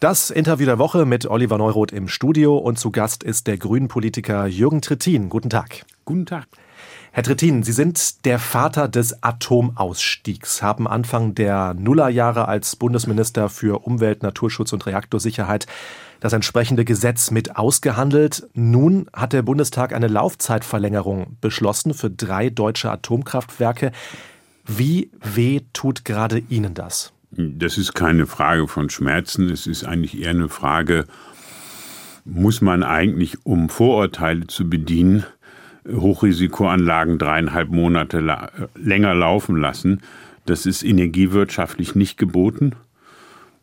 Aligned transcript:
Das 0.00 0.30
Interview 0.30 0.64
der 0.64 0.78
Woche 0.78 1.04
mit 1.04 1.26
Oliver 1.26 1.58
Neuroth 1.58 1.92
im 1.92 2.08
Studio 2.08 2.56
und 2.56 2.78
zu 2.78 2.90
Gast 2.90 3.22
ist 3.22 3.46
der 3.46 3.58
Grünen-Politiker 3.58 4.46
Jürgen 4.46 4.80
Trittin. 4.80 5.28
Guten 5.28 5.50
Tag. 5.50 5.84
Guten 6.06 6.24
Tag. 6.24 6.46
Herr 7.12 7.22
Trittin, 7.22 7.62
Sie 7.64 7.72
sind 7.72 8.24
der 8.24 8.38
Vater 8.38 8.88
des 8.88 9.22
Atomausstiegs, 9.22 10.62
haben 10.62 10.88
Anfang 10.88 11.34
der 11.34 11.74
Nullerjahre 11.74 12.48
als 12.48 12.76
Bundesminister 12.76 13.50
für 13.50 13.84
Umwelt, 13.86 14.22
Naturschutz 14.22 14.72
und 14.72 14.86
Reaktorsicherheit 14.86 15.66
das 16.20 16.32
entsprechende 16.32 16.86
Gesetz 16.86 17.30
mit 17.30 17.56
ausgehandelt. 17.56 18.48
Nun 18.54 19.06
hat 19.12 19.34
der 19.34 19.42
Bundestag 19.42 19.92
eine 19.92 20.08
Laufzeitverlängerung 20.08 21.36
beschlossen 21.42 21.92
für 21.92 22.08
drei 22.08 22.48
deutsche 22.48 22.90
Atomkraftwerke. 22.90 23.92
Wie 24.66 25.10
weh 25.20 25.60
tut 25.74 26.06
gerade 26.06 26.38
Ihnen 26.38 26.72
das? 26.72 27.12
Das 27.32 27.78
ist 27.78 27.94
keine 27.94 28.26
Frage 28.26 28.66
von 28.66 28.90
Schmerzen, 28.90 29.48
es 29.50 29.66
ist 29.66 29.84
eigentlich 29.84 30.20
eher 30.20 30.30
eine 30.30 30.48
Frage, 30.48 31.04
muss 32.24 32.60
man 32.60 32.82
eigentlich, 32.82 33.46
um 33.46 33.68
Vorurteile 33.68 34.46
zu 34.48 34.68
bedienen, 34.68 35.24
Hochrisikoanlagen 35.88 37.18
dreieinhalb 37.18 37.70
Monate 37.70 38.20
la 38.20 38.50
länger 38.74 39.14
laufen 39.14 39.56
lassen. 39.56 40.02
Das 40.44 40.66
ist 40.66 40.82
energiewirtschaftlich 40.82 41.94
nicht 41.94 42.18
geboten. 42.18 42.74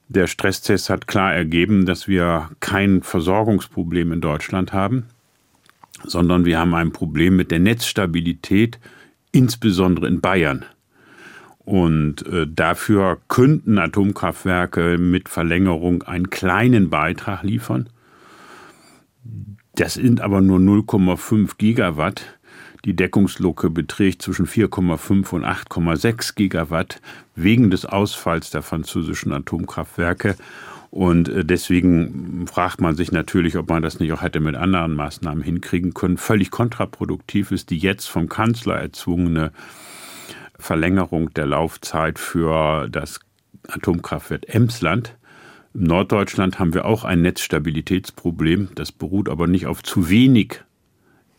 Der 0.09 0.27
Stresstest 0.27 0.89
hat 0.89 1.07
klar 1.07 1.33
ergeben, 1.33 1.85
dass 1.85 2.07
wir 2.07 2.49
kein 2.59 3.03
Versorgungsproblem 3.03 4.13
in 4.13 4.21
Deutschland 4.21 4.71
haben, 4.71 5.03
sondern 6.05 6.45
wir 6.45 6.59
haben 6.59 6.73
ein 6.73 6.91
Problem 6.91 7.35
mit 7.35 7.51
der 7.51 7.59
Netzstabilität, 7.59 8.79
insbesondere 9.31 10.07
in 10.07 10.21
Bayern. 10.21 10.65
Und 11.67 12.25
äh, 12.27 12.47
dafür 12.47 13.17
könnten 13.27 13.77
Atomkraftwerke 13.77 14.97
mit 14.97 15.27
Verlängerung 15.27 16.01
einen 16.03 16.29
kleinen 16.29 16.89
Beitrag 16.89 17.43
liefern. 17.43 17.89
Das 19.75 19.95
sind 19.95 20.21
aber 20.21 20.39
nur 20.39 20.59
0,5 20.59 21.57
Gigawatt. 21.57 22.23
Die 22.85 22.95
Deckungslucke 22.95 23.69
beträgt 23.69 24.21
zwischen 24.21 24.47
4,5 24.47 25.33
und 25.33 25.43
8,6 25.43 26.35
Gigawatt 26.35 27.01
wegen 27.35 27.69
des 27.69 27.85
Ausfalls 27.85 28.49
der 28.49 28.61
französischen 28.61 29.33
Atomkraftwerke. 29.33 30.37
Und 30.89 31.27
äh, 31.27 31.43
deswegen 31.43 32.45
fragt 32.47 32.79
man 32.79 32.95
sich 32.95 33.11
natürlich, 33.11 33.57
ob 33.57 33.67
man 33.67 33.83
das 33.83 33.99
nicht 33.99 34.13
auch 34.13 34.21
hätte 34.21 34.39
mit 34.39 34.55
anderen 34.55 34.95
Maßnahmen 34.95 35.43
hinkriegen 35.43 35.93
können. 35.93 36.15
Völlig 36.15 36.49
kontraproduktiv 36.49 37.51
ist 37.51 37.71
die 37.71 37.77
jetzt 37.77 38.07
vom 38.07 38.29
Kanzler 38.29 38.75
erzwungene 38.75 39.51
Verlängerung 40.67 41.33
der 41.33 41.45
Laufzeit 41.45 42.19
für 42.19 42.89
das 42.89 43.21
Atomkraftwerk 43.69 44.53
Emsland. 44.53 45.17
Im 45.73 45.83
Norddeutschland 45.83 46.59
haben 46.59 46.73
wir 46.73 46.83
auch 46.83 47.05
ein 47.05 47.21
Netzstabilitätsproblem. 47.21 48.71
Das 48.75 48.91
beruht 48.91 49.29
aber 49.29 49.47
nicht 49.47 49.65
auf 49.65 49.81
zu 49.81 50.09
wenig 50.09 50.61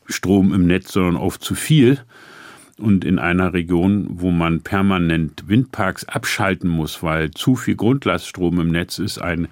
Strom 0.07 0.55
im 0.55 0.67
Netz, 0.67 0.93
sondern 0.93 1.19
auf 1.19 1.39
zu 1.39 1.55
viel. 1.55 2.01
Und 2.79 3.05
in 3.05 3.19
einer 3.19 3.53
Region, 3.53 4.07
wo 4.09 4.31
man 4.31 4.63
permanent 4.63 5.47
Windparks 5.47 6.07
abschalten 6.07 6.71
muss, 6.71 7.03
weil 7.03 7.31
zu 7.33 7.55
viel 7.55 7.77
Grundlaststrom 7.77 8.59
im 8.61 8.71
Netz 8.71 8.99
ist, 8.99 9.19
ein 9.19 9.49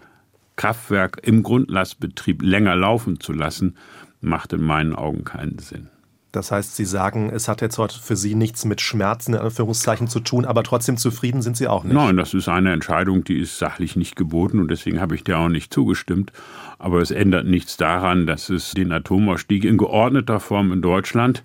Kraftwerk 0.56 1.20
im 1.22 1.42
Grundlastbetrieb 1.42 2.40
länger 2.40 2.76
laufen 2.76 3.20
zu 3.20 3.34
lassen, 3.34 3.76
macht 4.22 4.54
in 4.54 4.62
meinen 4.62 4.94
Augen 4.94 5.24
keinen 5.24 5.58
Sinn. 5.58 5.90
Das 6.36 6.52
heißt, 6.52 6.76
Sie 6.76 6.84
sagen, 6.84 7.30
es 7.32 7.48
hat 7.48 7.62
jetzt 7.62 7.78
heute 7.78 7.98
für 7.98 8.14
Sie 8.14 8.34
nichts 8.34 8.66
mit 8.66 8.82
Schmerzen 8.82 9.32
in 9.32 9.40
Anführungszeichen 9.40 10.06
zu 10.06 10.20
tun, 10.20 10.44
aber 10.44 10.62
trotzdem 10.62 10.98
zufrieden 10.98 11.40
sind 11.40 11.56
Sie 11.56 11.66
auch 11.66 11.82
nicht. 11.82 11.94
Nein, 11.94 12.18
das 12.18 12.34
ist 12.34 12.48
eine 12.48 12.72
Entscheidung, 12.72 13.24
die 13.24 13.38
ist 13.38 13.58
sachlich 13.58 13.96
nicht 13.96 14.16
geboten 14.16 14.60
und 14.60 14.70
deswegen 14.70 15.00
habe 15.00 15.14
ich 15.14 15.24
der 15.24 15.38
auch 15.38 15.48
nicht 15.48 15.72
zugestimmt. 15.72 16.32
Aber 16.78 17.00
es 17.00 17.10
ändert 17.10 17.46
nichts 17.46 17.78
daran, 17.78 18.26
dass 18.26 18.50
es 18.50 18.72
den 18.72 18.92
Atomausstieg 18.92 19.64
in 19.64 19.78
geordneter 19.78 20.38
Form 20.38 20.72
in 20.72 20.82
Deutschland 20.82 21.42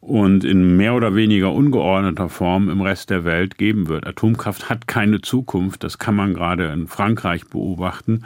und 0.00 0.42
in 0.42 0.76
mehr 0.76 0.94
oder 0.94 1.14
weniger 1.14 1.52
ungeordneter 1.52 2.28
Form 2.28 2.68
im 2.68 2.80
Rest 2.80 3.10
der 3.10 3.24
Welt 3.24 3.58
geben 3.58 3.86
wird. 3.86 4.08
Atomkraft 4.08 4.68
hat 4.68 4.88
keine 4.88 5.20
Zukunft, 5.20 5.84
das 5.84 5.98
kann 5.98 6.16
man 6.16 6.34
gerade 6.34 6.66
in 6.72 6.88
Frankreich 6.88 7.46
beobachten. 7.46 8.24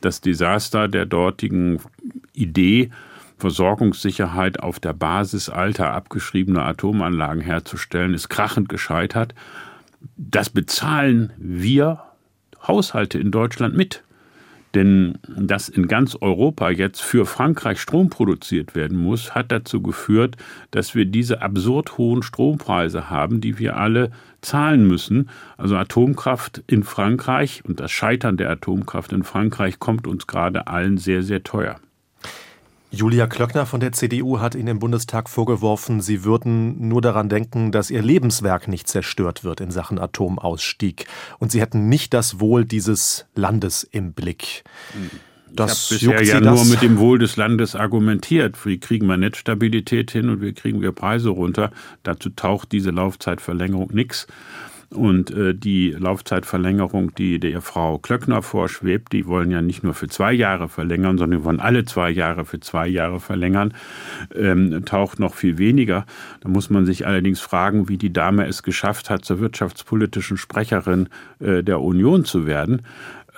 Das 0.00 0.20
Desaster 0.20 0.86
der 0.86 1.06
dortigen 1.06 1.80
Idee, 2.32 2.90
Versorgungssicherheit 3.40 4.60
auf 4.60 4.78
der 4.78 4.92
Basis 4.92 5.48
alter 5.48 5.92
abgeschriebener 5.92 6.64
Atomanlagen 6.64 7.42
herzustellen, 7.42 8.14
ist 8.14 8.28
krachend 8.28 8.68
gescheitert. 8.68 9.34
Das 10.16 10.50
bezahlen 10.50 11.32
wir 11.36 12.02
Haushalte 12.66 13.18
in 13.18 13.30
Deutschland 13.30 13.76
mit. 13.76 14.02
Denn 14.74 15.18
dass 15.26 15.68
in 15.68 15.88
ganz 15.88 16.16
Europa 16.20 16.70
jetzt 16.70 17.02
für 17.02 17.26
Frankreich 17.26 17.80
Strom 17.80 18.08
produziert 18.08 18.76
werden 18.76 18.96
muss, 18.96 19.34
hat 19.34 19.50
dazu 19.50 19.82
geführt, 19.82 20.36
dass 20.70 20.94
wir 20.94 21.06
diese 21.06 21.42
absurd 21.42 21.98
hohen 21.98 22.22
Strompreise 22.22 23.10
haben, 23.10 23.40
die 23.40 23.58
wir 23.58 23.76
alle 23.76 24.12
zahlen 24.42 24.86
müssen. 24.86 25.28
Also 25.56 25.76
Atomkraft 25.76 26.62
in 26.68 26.84
Frankreich 26.84 27.64
und 27.66 27.80
das 27.80 27.90
Scheitern 27.90 28.36
der 28.36 28.50
Atomkraft 28.50 29.12
in 29.12 29.24
Frankreich 29.24 29.80
kommt 29.80 30.06
uns 30.06 30.28
gerade 30.28 30.68
allen 30.68 30.98
sehr, 30.98 31.24
sehr 31.24 31.42
teuer. 31.42 31.80
Julia 32.92 33.28
Klöckner 33.28 33.66
von 33.66 33.78
der 33.78 33.92
CDU 33.92 34.40
hat 34.40 34.56
Ihnen 34.56 34.66
im 34.66 34.78
Bundestag 34.80 35.28
vorgeworfen, 35.28 36.00
Sie 36.00 36.24
würden 36.24 36.88
nur 36.88 37.00
daran 37.00 37.28
denken, 37.28 37.70
dass 37.70 37.90
Ihr 37.90 38.02
Lebenswerk 38.02 38.66
nicht 38.66 38.88
zerstört 38.88 39.44
wird 39.44 39.60
in 39.60 39.70
Sachen 39.70 40.00
Atomausstieg. 40.00 41.06
Und 41.38 41.52
Sie 41.52 41.60
hätten 41.60 41.88
nicht 41.88 42.12
das 42.12 42.40
Wohl 42.40 42.64
dieses 42.64 43.26
Landes 43.36 43.84
im 43.84 44.12
Blick. 44.12 44.64
Das 45.52 45.90
ich 45.92 46.06
habe 46.06 46.18
bisher 46.18 46.40
ja 46.40 46.40
das? 46.40 46.54
nur 46.54 46.64
mit 46.64 46.82
dem 46.82 46.98
Wohl 46.98 47.20
des 47.20 47.36
Landes 47.36 47.76
argumentiert. 47.76 48.64
Wie 48.66 48.78
kriegen 48.78 49.06
wir 49.06 49.16
Netzstabilität 49.16 50.10
hin 50.10 50.28
und 50.28 50.40
wie 50.40 50.52
kriegen 50.52 50.80
wir 50.80 50.90
Preise 50.90 51.28
runter? 51.30 51.70
Dazu 52.02 52.30
taucht 52.30 52.72
diese 52.72 52.90
Laufzeitverlängerung 52.90 53.90
nichts. 53.92 54.26
Und 54.92 55.30
äh, 55.30 55.54
die 55.54 55.90
Laufzeitverlängerung, 55.90 57.14
die 57.14 57.38
der 57.38 57.60
Frau 57.60 57.98
Klöckner 57.98 58.42
vorschwebt, 58.42 59.12
die 59.12 59.26
wollen 59.26 59.52
ja 59.52 59.62
nicht 59.62 59.84
nur 59.84 59.94
für 59.94 60.08
zwei 60.08 60.32
Jahre 60.32 60.68
verlängern, 60.68 61.16
sondern 61.16 61.38
die 61.38 61.44
wollen 61.44 61.60
alle 61.60 61.84
zwei 61.84 62.10
Jahre 62.10 62.44
für 62.44 62.58
zwei 62.58 62.88
Jahre 62.88 63.20
verlängern, 63.20 63.72
ähm, 64.34 64.84
taucht 64.84 65.20
noch 65.20 65.34
viel 65.34 65.58
weniger. 65.58 66.06
Da 66.40 66.48
muss 66.48 66.70
man 66.70 66.86
sich 66.86 67.06
allerdings 67.06 67.38
fragen, 67.38 67.88
wie 67.88 67.98
die 67.98 68.12
Dame 68.12 68.46
es 68.46 68.64
geschafft 68.64 69.10
hat, 69.10 69.24
zur 69.24 69.38
wirtschaftspolitischen 69.38 70.36
Sprecherin 70.36 71.08
äh, 71.38 71.62
der 71.62 71.80
Union 71.80 72.24
zu 72.24 72.46
werden. 72.46 72.82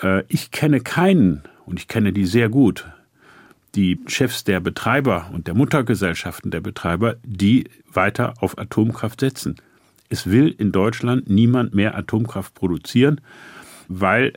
Äh, 0.02 0.22
ich 0.28 0.52
kenne 0.52 0.80
keinen, 0.80 1.42
und 1.66 1.78
ich 1.78 1.86
kenne 1.86 2.14
die 2.14 2.24
sehr 2.24 2.48
gut, 2.48 2.86
die 3.74 4.00
Chefs 4.06 4.44
der 4.44 4.60
Betreiber 4.60 5.30
und 5.34 5.46
der 5.48 5.54
Muttergesellschaften 5.54 6.50
der 6.50 6.60
Betreiber, 6.60 7.16
die 7.24 7.69
weiter 7.92 8.34
auf 8.40 8.56
Atomkraft 8.56 9.20
setzen. 9.20 9.56
Es 10.12 10.26
will 10.26 10.54
in 10.58 10.72
Deutschland 10.72 11.30
niemand 11.30 11.74
mehr 11.74 11.96
Atomkraft 11.96 12.54
produzieren, 12.54 13.22
weil 13.88 14.34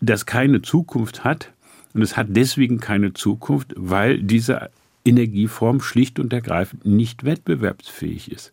das 0.00 0.26
keine 0.26 0.62
Zukunft 0.62 1.22
hat. 1.22 1.52
Und 1.94 2.02
es 2.02 2.16
hat 2.16 2.26
deswegen 2.30 2.80
keine 2.80 3.14
Zukunft, 3.14 3.72
weil 3.76 4.20
diese 4.20 4.68
Energieform 5.04 5.80
schlicht 5.80 6.18
und 6.18 6.32
ergreifend 6.32 6.84
nicht 6.84 7.22
wettbewerbsfähig 7.22 8.32
ist. 8.32 8.52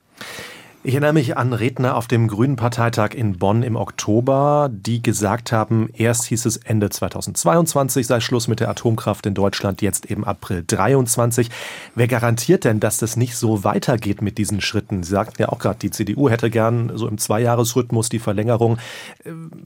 Ich 0.86 0.96
erinnere 0.96 1.14
mich 1.14 1.38
an 1.38 1.54
Redner 1.54 1.96
auf 1.96 2.10
dem 2.10 2.28
Grünen 2.28 2.58
Parteitag 2.58 3.14
in 3.14 3.38
Bonn 3.40 3.64
im 3.64 3.78
Oktober, 3.78 4.70
die 4.70 5.02
gesagt 5.02 5.54
haben, 5.54 5.88
erst 5.94 6.26
hieß 6.26 6.46
es 6.46 6.58
Ende 6.58 6.90
2022 6.90 8.06
sei 8.06 8.20
Schluss 8.20 8.50
mit 8.50 8.60
der 8.60 8.68
Atomkraft 8.68 9.26
in 9.26 9.34
Deutschland, 9.34 9.82
jetzt 9.82 10.12
eben 10.12 10.26
April 10.26 10.62
23. 10.68 11.50
Wer 11.96 12.10
garantiert 12.10 12.66
denn, 12.66 12.82
dass 12.82 12.98
das 12.98 13.16
nicht 13.16 13.38
so 13.38 13.64
weitergeht 13.64 14.22
mit 14.22 14.38
diesen 14.38 14.60
Schritten? 14.60 15.04
Sie 15.04 15.12
sagten 15.12 15.42
ja 15.42 15.50
auch 15.50 15.60
gerade, 15.60 15.80
die 15.80 15.90
CDU 15.90 16.30
hätte 16.30 16.50
gern 16.50 16.92
so 16.96 17.08
im 17.08 17.18
Zweijahresrhythmus 17.18 18.10
die 18.10 18.20
Verlängerung. 18.20 18.78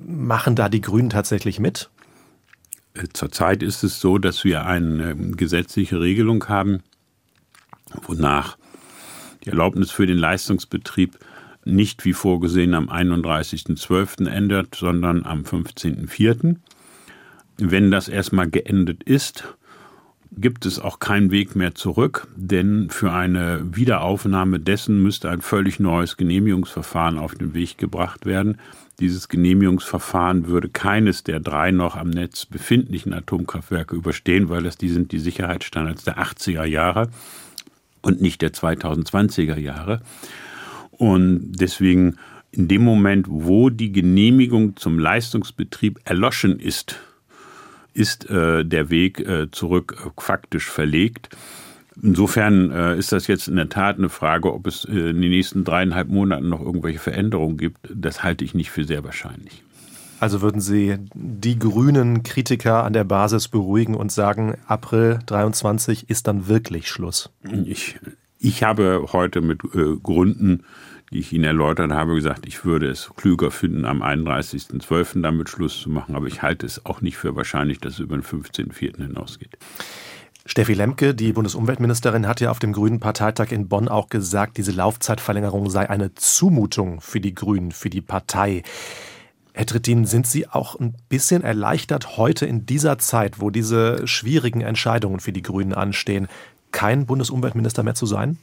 Machen 0.05 0.55
da 0.55 0.69
die 0.69 0.81
Grünen 0.81 1.09
tatsächlich 1.09 1.59
mit? 1.59 1.89
Zurzeit 3.13 3.63
ist 3.63 3.83
es 3.83 3.99
so, 3.99 4.19
dass 4.19 4.43
wir 4.43 4.67
eine 4.67 5.15
gesetzliche 5.15 5.99
Regelung 5.99 6.47
haben, 6.47 6.83
wonach 8.05 8.59
die 9.47 9.51
Erlaubnis 9.51 9.91
für 9.91 10.05
den 10.05 10.17
Leistungsbetrieb 10.17 11.17
nicht 11.63 12.05
wie 12.05 12.13
vorgesehen 12.13 12.73
am 12.73 12.89
31.12. 12.89 14.27
endet, 14.27 14.75
sondern 14.75 15.25
am 15.25 15.43
15.04. 15.43 16.57
Wenn 17.57 17.91
das 17.91 18.07
erstmal 18.07 18.49
geendet 18.49 19.03
ist, 19.03 19.55
gibt 20.31 20.65
es 20.65 20.79
auch 20.79 20.99
keinen 20.99 21.31
Weg 21.31 21.55
mehr 21.55 21.75
zurück, 21.75 22.27
denn 22.35 22.89
für 22.89 23.11
eine 23.11 23.61
Wiederaufnahme 23.75 24.59
dessen 24.59 25.01
müsste 25.01 25.29
ein 25.29 25.41
völlig 25.41 25.79
neues 25.79 26.17
Genehmigungsverfahren 26.17 27.17
auf 27.17 27.33
den 27.33 27.53
Weg 27.53 27.77
gebracht 27.77 28.25
werden. 28.25 28.57
Dieses 28.99 29.29
Genehmigungsverfahren 29.29 30.47
würde 30.47 30.69
keines 30.69 31.23
der 31.23 31.39
drei 31.39 31.71
noch 31.71 31.95
am 31.95 32.09
Netz 32.09 32.45
befindlichen 32.45 33.13
Atomkraftwerke 33.13 33.95
überstehen, 33.95 34.49
weil 34.49 34.63
das 34.63 34.77
die 34.77 34.89
sind 34.89 35.11
die 35.11 35.19
Sicherheitsstandards 35.19 36.03
der 36.03 36.17
80er 36.17 36.65
Jahre 36.65 37.09
und 38.01 38.21
nicht 38.21 38.41
der 38.41 38.53
2020er 38.53 39.57
Jahre. 39.57 40.01
Und 40.91 41.53
deswegen 41.53 42.17
in 42.51 42.67
dem 42.67 42.83
Moment, 42.83 43.27
wo 43.29 43.69
die 43.69 43.91
Genehmigung 43.91 44.75
zum 44.77 44.99
Leistungsbetrieb 44.99 45.99
erloschen 46.05 46.59
ist, 46.59 46.95
ist 47.93 48.29
äh, 48.29 48.63
der 48.63 48.89
Weg 48.89 49.19
äh, 49.19 49.49
zurück 49.51 49.97
äh, 50.05 50.21
faktisch 50.21 50.69
verlegt. 50.69 51.29
Insofern 52.01 52.71
äh, 52.71 52.97
ist 52.97 53.11
das 53.11 53.27
jetzt 53.27 53.47
in 53.47 53.55
der 53.55 53.69
Tat 53.69 53.97
eine 53.97 54.09
Frage, 54.09 54.53
ob 54.53 54.67
es 54.67 54.85
äh, 54.85 55.09
in 55.09 55.21
den 55.21 55.31
nächsten 55.31 55.63
dreieinhalb 55.63 56.09
Monaten 56.09 56.47
noch 56.47 56.61
irgendwelche 56.61 56.99
Veränderungen 56.99 57.57
gibt. 57.57 57.79
Das 57.93 58.23
halte 58.23 58.45
ich 58.45 58.53
nicht 58.53 58.69
für 58.69 58.83
sehr 58.83 59.03
wahrscheinlich. 59.03 59.63
Also 60.19 60.41
würden 60.41 60.61
Sie 60.61 60.97
die 61.13 61.59
grünen 61.59 62.23
Kritiker 62.23 62.83
an 62.83 62.93
der 62.93 63.03
Basis 63.03 63.47
beruhigen 63.47 63.95
und 63.95 64.11
sagen, 64.11 64.55
April 64.67 65.19
23 65.25 66.09
ist 66.09 66.27
dann 66.27 66.47
wirklich 66.47 66.89
Schluss? 66.89 67.29
Ich, 67.65 67.99
ich 68.39 68.63
habe 68.63 69.07
heute 69.13 69.41
mit 69.41 69.63
äh, 69.75 69.95
Gründen, 70.01 70.63
die 71.11 71.19
ich 71.19 71.33
Ihnen 71.33 71.43
erläutert 71.43 71.91
habe, 71.91 72.15
gesagt, 72.15 72.45
ich 72.47 72.65
würde 72.65 72.89
es 72.89 73.11
klüger 73.15 73.51
finden, 73.51 73.85
am 73.85 74.01
31.12. 74.01 75.21
damit 75.21 75.49
Schluss 75.49 75.79
zu 75.79 75.89
machen, 75.89 76.15
aber 76.15 76.27
ich 76.27 76.41
halte 76.41 76.65
es 76.65 76.85
auch 76.85 77.01
nicht 77.01 77.17
für 77.17 77.35
wahrscheinlich, 77.35 77.79
dass 77.79 77.93
es 77.93 77.99
über 77.99 78.17
den 78.17 78.23
15.04. 78.23 78.97
hinausgeht. 78.97 79.57
Steffi 80.45 80.73
Lemke, 80.73 81.13
die 81.13 81.33
Bundesumweltministerin, 81.33 82.25
hat 82.25 82.39
ja 82.39 82.51
auf 82.51 82.59
dem 82.59 82.71
Grünen 82.71 82.99
Parteitag 82.99 83.51
in 83.51 83.67
Bonn 83.67 83.89
auch 83.89 84.07
gesagt, 84.07 84.57
diese 84.57 84.71
Laufzeitverlängerung 84.71 85.69
sei 85.69 85.89
eine 85.89 86.15
Zumutung 86.15 87.01
für 87.01 87.19
die 87.19 87.35
Grünen, 87.35 87.71
für 87.71 87.89
die 87.89 88.01
Partei. 88.01 88.63
Herr 89.57 89.65
Trittin, 89.65 90.05
sind 90.05 90.27
Sie 90.27 90.47
auch 90.47 90.79
ein 90.79 90.93
bisschen 91.09 91.41
erleichtert 91.41 92.15
heute 92.15 92.45
in 92.45 92.67
dieser 92.67 92.99
Zeit, 92.99 93.41
wo 93.41 93.49
diese 93.49 94.07
schwierigen 94.07 94.61
Entscheidungen 94.61 95.19
für 95.19 95.31
die 95.31 95.41
Grünen 95.41 95.73
anstehen, 95.73 96.27
kein 96.71 97.07
Bundesumweltminister 97.07 97.81
mehr 97.81 97.95
zu 97.95 98.05
sein? 98.05 98.37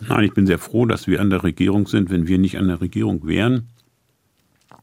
Nein, 0.00 0.24
ich 0.24 0.32
bin 0.32 0.46
sehr 0.46 0.58
froh, 0.58 0.86
dass 0.86 1.06
wir 1.06 1.20
an 1.20 1.28
der 1.28 1.42
Regierung 1.42 1.86
sind. 1.86 2.08
Wenn 2.08 2.28
wir 2.28 2.38
nicht 2.38 2.56
an 2.56 2.68
der 2.68 2.80
Regierung 2.80 3.26
wären, 3.26 3.68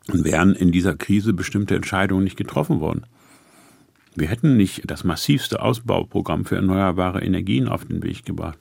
wären 0.05 0.53
in 0.53 0.71
dieser 0.71 0.95
Krise 0.95 1.33
bestimmte 1.33 1.75
Entscheidungen 1.75 2.25
nicht 2.25 2.37
getroffen 2.37 2.79
worden. 2.79 3.07
Wir 4.13 4.27
hätten 4.27 4.57
nicht 4.57 4.83
das 4.85 5.03
massivste 5.03 5.63
Ausbauprogramm 5.63 6.45
für 6.45 6.57
erneuerbare 6.57 7.23
Energien 7.23 7.67
auf 7.67 7.85
den 7.85 8.03
Weg 8.03 8.23
gebracht. 8.23 8.59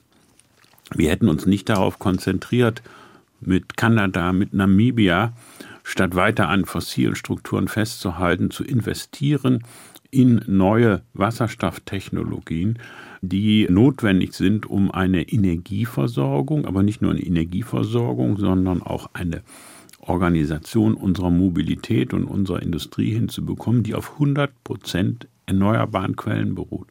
Wir 0.95 1.11
hätten 1.11 1.29
uns 1.29 1.45
nicht 1.45 1.69
darauf 1.69 1.99
konzentriert, 1.99 2.81
mit 3.41 3.77
Kanada, 3.77 4.33
mit 4.33 4.53
Namibia, 4.53 5.33
statt 5.91 6.15
weiter 6.15 6.47
an 6.47 6.63
fossilen 6.63 7.15
Strukturen 7.15 7.67
festzuhalten, 7.67 8.49
zu 8.49 8.63
investieren 8.63 9.63
in 10.09 10.41
neue 10.47 11.01
Wasserstofftechnologien, 11.13 12.79
die 13.21 13.67
notwendig 13.69 14.33
sind, 14.33 14.65
um 14.65 14.89
eine 14.89 15.23
Energieversorgung, 15.23 16.65
aber 16.65 16.81
nicht 16.81 17.01
nur 17.01 17.11
eine 17.11 17.21
Energieversorgung, 17.21 18.37
sondern 18.37 18.81
auch 18.81 19.09
eine 19.13 19.41
Organisation 19.99 20.93
unserer 20.93 21.29
Mobilität 21.29 22.13
und 22.13 22.23
unserer 22.23 22.61
Industrie 22.61 23.11
hinzubekommen, 23.11 23.83
die 23.83 23.93
auf 23.93 24.13
100 24.13 24.63
Prozent 24.63 25.27
erneuerbaren 25.45 26.15
Quellen 26.15 26.55
beruht. 26.55 26.87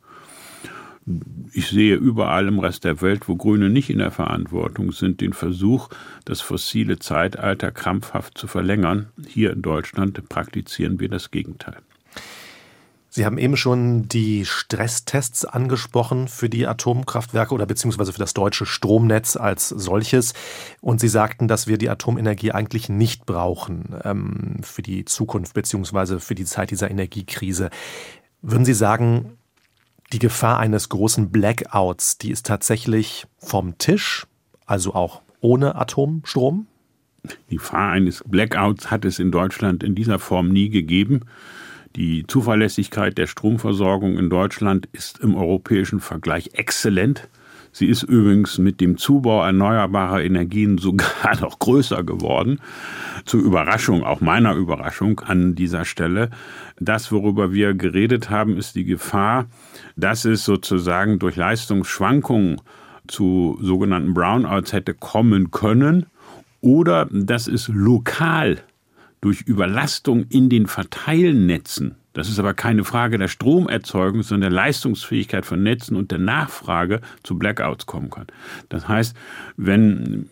Ich 1.53 1.69
sehe 1.69 1.97
überall 1.97 2.47
im 2.47 2.59
Rest 2.59 2.85
der 2.85 3.01
Welt, 3.01 3.29
wo 3.29 3.37
Grüne 3.37 3.71
nicht 3.71 3.91
in 3.91 3.99
der 3.99 4.11
Verantwortung 4.11 4.93
sind, 4.93 5.21
den 5.21 5.33
Versuch, 5.33 5.89
das 6.25 6.41
fossile 6.41 6.99
Zeitalter 6.99 7.71
krampfhaft 7.73 8.37
zu 8.37 8.47
verlängern. 8.47 9.09
Hier 9.27 9.53
in 9.53 9.63
Deutschland 9.63 10.29
praktizieren 10.29 11.01
wir 11.01 11.09
das 11.09 11.31
Gegenteil. 11.31 11.79
Sie 13.13 13.27
haben 13.27 13.39
eben 13.39 13.57
schon 13.57 14.07
die 14.07 14.45
Stresstests 14.45 15.45
angesprochen 15.45 16.29
für 16.29 16.49
die 16.49 16.69
Atomkraftwerke 16.69 17.53
oder 17.53 17.67
beziehungsweise 17.67 18.13
für 18.13 18.21
das 18.21 18.35
deutsche 18.35 18.67
Stromnetz 18.67 19.37
als 19.37 19.69
solches. 19.69 20.33
Und 20.81 21.01
Sie 21.01 21.09
sagten, 21.09 21.49
dass 21.49 21.67
wir 21.67 21.77
die 21.77 21.91
Atomenergie 21.91 22.53
eigentlich 22.53 22.89
nicht 22.89 23.27
brauchen 23.27 23.97
ähm, 24.05 24.59
für 24.63 24.83
die 24.83 25.05
Zukunft 25.07 25.55
beziehungsweise 25.55 26.21
für 26.21 26.37
die 26.37 26.45
Zeit 26.45 26.71
dieser 26.71 26.89
Energiekrise. 26.89 27.71
Würden 28.43 28.65
Sie 28.65 28.75
sagen, 28.75 29.37
die 30.13 30.19
Gefahr 30.19 30.59
eines 30.59 30.89
großen 30.89 31.31
Blackouts, 31.31 32.19
die 32.19 32.31
ist 32.31 32.47
tatsächlich 32.47 33.27
vom 33.39 33.79
Tisch, 33.79 34.27
also 34.67 34.95
auch 34.95 35.23
ohne 35.41 35.77
Atomstrom? 35.77 36.67
Die 37.51 37.57
Gefahr 37.57 37.91
eines 37.91 38.25
Blackouts 38.27 38.91
hat 38.91 39.05
es 39.05 39.19
in 39.19 39.31
Deutschland 39.31 39.83
in 39.83 39.95
dieser 39.95 40.19
Form 40.19 40.49
nie 40.49 40.71
gegeben. 40.71 41.21
Die 41.97 42.27
Zuverlässigkeit 42.27 43.19
der 43.19 43.27
Stromversorgung 43.27 44.17
in 44.17 44.31
Deutschland 44.31 44.89
ist 44.93 45.19
im 45.21 45.35
europäischen 45.35 46.01
Vergleich 46.01 46.51
exzellent. 46.55 47.29
Sie 47.73 47.87
ist 47.87 48.03
übrigens 48.03 48.59
mit 48.59 48.81
dem 48.81 48.97
Zubau 48.97 49.45
erneuerbarer 49.45 50.23
Energien 50.23 50.79
sogar 50.79 51.37
noch 51.41 51.59
größer 51.59 52.03
geworden. 52.03 52.61
Zur 53.25 53.41
Überraschung, 53.41 54.03
auch 54.03 54.21
meiner 54.21 54.55
Überraschung 54.55 55.21
an 55.21 55.55
dieser 55.55 55.85
Stelle. 55.85 56.31
Das, 56.81 57.13
worüber 57.13 57.53
wir 57.53 57.75
geredet 57.75 58.31
haben, 58.31 58.57
ist 58.57 58.75
die 58.75 58.85
Gefahr, 58.85 59.47
dass 59.97 60.25
es 60.25 60.45
sozusagen 60.45 61.19
durch 61.19 61.37
Leistungsschwankungen 61.37 62.61
zu 63.07 63.59
sogenannten 63.61 64.15
Brownouts 64.15 64.73
hätte 64.73 64.95
kommen 64.95 65.51
können 65.51 66.07
oder 66.61 67.09
dass 67.11 67.47
es 67.47 67.69
lokal 67.69 68.59
durch 69.21 69.43
Überlastung 69.43 70.25
in 70.29 70.49
den 70.49 70.67
Verteilnetzen 70.67 71.97
das 72.13 72.29
ist 72.29 72.39
aber 72.39 72.55
keine 72.55 72.85
Frage 72.85 73.19
der 73.19 73.29
Stromerzeugung, 73.29 74.23
sondern 74.23 74.51
der 74.51 74.57
Leistungsfähigkeit 74.57 75.47
von 75.47 75.63
Netzen 75.63 75.97
und 75.97 76.11
der 76.11 76.19
Nachfrage 76.19 77.01
zu 77.23 77.39
Blackouts 77.39 77.87
kommen 77.87 78.11
kann. 78.11 78.27
Das 78.69 78.89
heißt, 78.89 79.17
wenn 79.57 80.29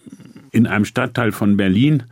in 0.51 0.67
einem 0.67 0.85
Stadtteil 0.85 1.33
von 1.33 1.57
Berlin 1.57 2.05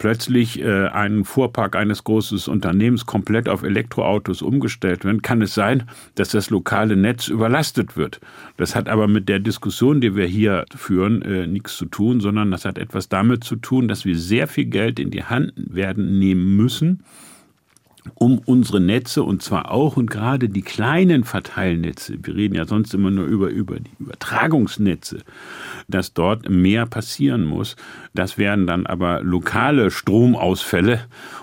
plötzlich 0.00 0.60
äh, 0.62 0.86
ein 0.86 1.24
Fuhrpark 1.24 1.76
eines 1.76 2.02
großen 2.04 2.50
Unternehmens 2.50 3.04
komplett 3.04 3.48
auf 3.48 3.62
Elektroautos 3.62 4.40
umgestellt 4.40 5.04
wird, 5.04 5.22
kann 5.22 5.42
es 5.42 5.54
sein, 5.54 5.84
dass 6.14 6.30
das 6.30 6.48
lokale 6.48 6.96
Netz 6.96 7.28
überlastet 7.28 7.98
wird. 7.98 8.18
Das 8.56 8.74
hat 8.74 8.88
aber 8.88 9.06
mit 9.06 9.28
der 9.28 9.38
Diskussion, 9.38 10.00
die 10.00 10.16
wir 10.16 10.24
hier 10.24 10.64
führen, 10.74 11.20
äh, 11.22 11.46
nichts 11.46 11.76
zu 11.76 11.84
tun, 11.84 12.20
sondern 12.20 12.50
das 12.50 12.64
hat 12.64 12.78
etwas 12.78 13.10
damit 13.10 13.44
zu 13.44 13.56
tun, 13.56 13.88
dass 13.88 14.06
wir 14.06 14.18
sehr 14.18 14.48
viel 14.48 14.64
Geld 14.64 14.98
in 14.98 15.10
die 15.10 15.24
Hand 15.24 15.52
werden 15.56 16.18
nehmen 16.18 16.56
müssen, 16.56 17.04
um 18.14 18.38
unsere 18.38 18.80
Netze 18.80 19.22
und 19.22 19.42
zwar 19.42 19.70
auch 19.70 19.96
und 19.96 20.10
gerade 20.10 20.48
die 20.48 20.62
kleinen 20.62 21.24
Verteilnetze, 21.24 22.18
wir 22.22 22.34
reden 22.34 22.54
ja 22.54 22.66
sonst 22.66 22.94
immer 22.94 23.10
nur 23.10 23.26
über, 23.26 23.48
über 23.48 23.78
die 23.80 23.90
Übertragungsnetze, 23.98 25.18
dass 25.88 26.14
dort 26.14 26.48
mehr 26.48 26.86
passieren 26.86 27.44
muss. 27.44 27.76
Das 28.14 28.38
wären 28.38 28.66
dann 28.66 28.86
aber 28.86 29.22
lokale 29.22 29.90
Stromausfälle 29.90 31.00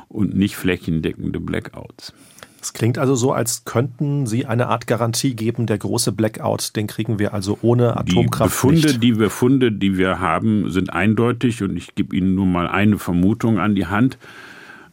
und 0.07 0.35
nicht 0.35 0.55
flächendeckende 0.55 1.39
Blackouts. 1.39 2.13
Es 2.59 2.73
klingt 2.73 2.97
also 2.97 3.15
so, 3.15 3.31
als 3.31 3.65
könnten 3.65 4.25
Sie 4.25 4.45
eine 4.45 4.67
Art 4.67 4.87
Garantie 4.87 5.35
geben, 5.35 5.67
der 5.67 5.77
große 5.77 6.11
Blackout, 6.11 6.75
den 6.75 6.87
kriegen 6.87 7.19
wir 7.19 7.33
also 7.33 7.57
ohne 7.61 7.95
Atomkraft 7.95 8.51
die 8.51 8.55
Befunde, 8.55 8.87
nicht. 8.87 9.03
Die 9.03 9.11
Befunde, 9.13 9.71
die 9.71 9.97
wir 9.97 10.19
haben, 10.19 10.69
sind 10.71 10.91
eindeutig 10.91 11.61
und 11.63 11.77
ich 11.77 11.95
gebe 11.95 12.15
Ihnen 12.15 12.35
nur 12.35 12.45
mal 12.45 12.67
eine 12.67 12.97
Vermutung 12.97 13.59
an 13.59 13.75
die 13.75 13.85
Hand. 13.85 14.17